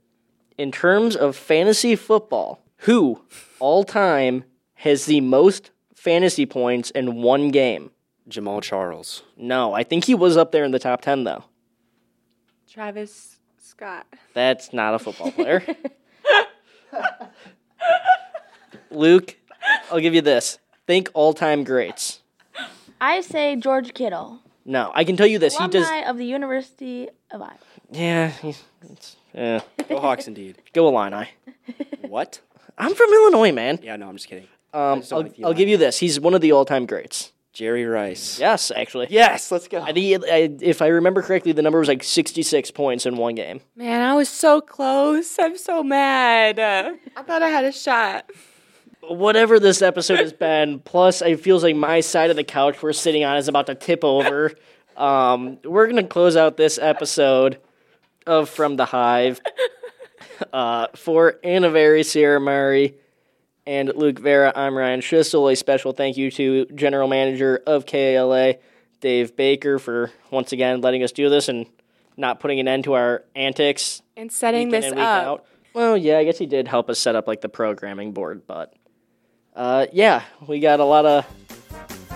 In 0.57 0.73
terms 0.73 1.15
of 1.15 1.37
fantasy 1.37 1.95
football, 1.95 2.61
who 2.79 3.23
all 3.61 3.85
time 3.85 4.45
has 4.75 5.07
the 5.07 5.21
most 5.21 5.71
fantasy 5.95 6.47
points 6.47 6.91
in 6.91 7.23
one 7.23 7.51
game? 7.51 7.91
Jamaal 8.29 8.63
Charles. 8.63 9.23
No, 9.37 9.73
I 9.73 9.85
think 9.85 10.05
he 10.05 10.15
was 10.15 10.37
up 10.37 10.53
there 10.53 10.65
in 10.65 10.73
the 10.73 10.79
top 10.79 11.01
10, 11.01 11.25
though. 11.25 11.45
Travis 12.71 13.39
Scott. 13.59 14.07
That's 14.35 14.73
not 14.73 14.95
a 14.95 14.99
football 14.99 15.31
player. 15.33 15.65
Luke, 18.91 19.37
I'll 19.91 20.01
give 20.01 20.15
you 20.15 20.21
this. 20.21 20.59
Think 20.87 21.11
all 21.15 21.33
time 21.33 21.65
greats. 21.65 22.21
I 23.01 23.21
say 23.21 23.57
George 23.57 23.95
Kittle. 23.95 24.41
No, 24.65 24.91
I 24.95 25.05
can 25.05 25.17
tell 25.17 25.27
you 25.27 25.39
this. 25.39 25.57
He 25.57 25.67
does. 25.69 25.87
Of 26.07 26.19
the 26.19 26.27
University 26.27 27.09
of 27.31 27.41
Iowa. 27.41 27.57
Yeah. 27.91 28.29
He's, 28.29 28.63
it's, 28.83 29.17
yeah. 29.33 29.61
Go 29.89 29.99
Hawks, 30.01 30.29
indeed. 30.29 30.57
Go 30.73 30.89
Illini. 30.89 31.29
What? 32.03 32.41
I'm 32.79 32.95
from 32.95 33.13
Illinois, 33.13 33.53
man. 33.53 33.81
Yeah, 33.83 33.97
no, 33.97 34.09
I'm 34.09 34.17
just 34.17 34.29
kidding. 34.29 34.47
Um, 34.73 35.01
just 35.01 35.13
I'll, 35.13 35.23
like 35.23 35.35
I'll 35.45 35.53
give 35.53 35.69
you 35.69 35.77
this. 35.77 35.99
He's 35.99 36.19
one 36.21 36.33
of 36.35 36.41
the 36.41 36.53
all-time 36.53 36.87
greats. 36.87 37.33
Jerry 37.53 37.85
Rice. 37.85 38.39
Yes, 38.39 38.71
actually. 38.71 39.09
Yes, 39.11 39.51
let's 39.51 39.67
go. 39.69 39.81
I 39.83 39.87
think, 39.93 39.99
he- 39.99 40.15
I, 40.17 40.49
if 40.61 40.81
I 40.81 40.87
remember 40.87 41.23
correctly, 41.23 41.53
the 41.53 41.61
number 41.63 41.79
was 41.81 41.89
like 41.89 42.05
66 42.05 42.71
points 42.71 43.05
in 43.05 43.17
one 43.17 43.35
game. 43.35 43.61
Man, 43.75 44.01
I 44.01 44.15
was 44.15 44.29
so 44.29 44.61
close. 44.61 45.39
I'm 45.39 45.59
so 45.59 45.83
mad. 45.83 46.59
Uh, 46.59 46.93
I 47.17 47.23
thought 47.23 47.43
I 47.43 47.49
had 47.49 47.65
a 47.65 47.73
shot. 47.73 48.31
Whatever 49.09 49.59
this 49.59 49.81
episode 49.83 50.19
has 50.19 50.33
been, 50.33 50.81
plus 50.81 51.23
it 51.23 51.41
feels 51.41 51.63
like 51.63 51.75
my 51.77 52.01
side 52.01 52.31
of 52.31 52.37
the 52.37 52.45
couch 52.45 52.83
we're 52.83 52.93
sitting 52.93 53.25
on 53.25 53.37
is 53.37 53.49
about 53.49 53.67
to 53.67 53.75
tip 53.75 54.05
over. 54.05 54.53
Um, 54.97 55.59
we're 55.65 55.87
gonna 55.87 56.05
close 56.05 56.37
out 56.37 56.57
this 56.57 56.79
episode 56.79 57.59
of 58.27 58.49
From 58.49 58.77
the 58.77 58.85
Hive. 58.85 59.41
Uh, 60.53 60.87
for 60.95 61.35
Anna 61.43 61.69
Very, 61.69 62.05
Sierra 62.05 62.41
Murray, 62.41 62.95
and 63.67 63.93
Luke 63.97 64.21
Vera, 64.21 64.53
I'm 64.55 64.77
Ryan 64.77 65.01
Schistel. 65.01 65.53
A 65.53 65.57
special 65.57 65.93
thank 65.93 66.17
you 66.17 66.31
to 66.31 66.67
General 66.67 67.09
Manager 67.09 67.61
of 67.67 67.87
KALA, 67.87 68.55
Dave 69.01 69.35
Baker, 69.35 69.81
for 69.81 70.13
once 70.31 70.53
again 70.53 70.81
letting 70.81 71.03
us 71.03 71.11
do 71.11 71.29
this 71.29 71.49
and 71.49 71.67
not 72.17 72.39
putting 72.39 72.61
an 72.61 72.69
end 72.69 72.85
to 72.85 72.93
our 72.93 73.25
antics 73.35 74.01
And 74.17 74.31
setting 74.31 74.71
this 74.71 74.93
up. 74.93 74.99
out. 74.99 75.47
Well, 75.75 75.97
yeah, 75.97 76.19
I 76.19 76.25
guess 76.25 76.39
he 76.39 76.47
did 76.47 76.69
help 76.69 76.89
us 76.89 77.01
set 77.01 77.17
up 77.17 77.27
like 77.27 77.41
the 77.41 77.49
programming 77.49 78.13
board, 78.13 78.47
but 78.47 78.75
uh, 79.59 79.87
yeah, 79.93 80.23
we 80.47 80.61
got 80.61 80.81
a 80.81 80.85
lot 80.85 81.05
of 81.05 81.27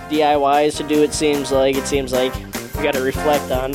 DIYs 0.08 0.78
to 0.78 0.82
do. 0.84 1.02
It 1.02 1.12
seems 1.12 1.52
like 1.52 1.76
it 1.76 1.86
seems 1.86 2.12
like 2.12 2.34
we 2.76 2.82
got 2.82 2.94
to 2.94 3.02
reflect 3.02 3.50
on 3.50 3.74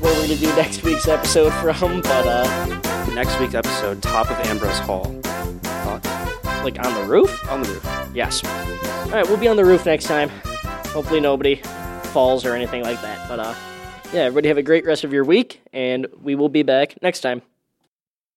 where 0.00 0.14
we're 0.14 0.28
gonna 0.28 0.36
do 0.36 0.54
next 0.54 0.84
week's 0.84 1.08
episode 1.08 1.50
from, 1.54 2.00
but 2.02 2.26
uh, 2.26 2.82
Next 3.14 3.38
week's 3.38 3.54
episode, 3.54 4.02
top 4.02 4.30
of 4.30 4.38
Ambrose 4.46 4.78
Hall. 4.78 5.04
Thoughts? 5.04 6.08
like 6.64 6.82
on 6.82 6.94
the 6.94 7.06
roof. 7.06 7.50
On 7.50 7.62
the 7.62 7.68
roof. 7.68 8.10
Yes. 8.14 8.42
All 8.42 9.10
right, 9.10 9.28
we'll 9.28 9.36
be 9.36 9.48
on 9.48 9.56
the 9.56 9.64
roof 9.66 9.84
next 9.84 10.04
time. 10.04 10.30
Hopefully 10.94 11.20
nobody 11.20 11.56
falls 12.04 12.46
or 12.46 12.54
anything 12.54 12.82
like 12.82 13.02
that. 13.02 13.28
But 13.28 13.38
uh, 13.38 13.54
yeah, 14.14 14.22
everybody 14.22 14.48
have 14.48 14.56
a 14.56 14.62
great 14.62 14.86
rest 14.86 15.04
of 15.04 15.12
your 15.12 15.24
week, 15.24 15.60
and 15.74 16.06
we 16.22 16.34
will 16.34 16.48
be 16.48 16.62
back 16.62 17.02
next 17.02 17.20
time. 17.20 17.42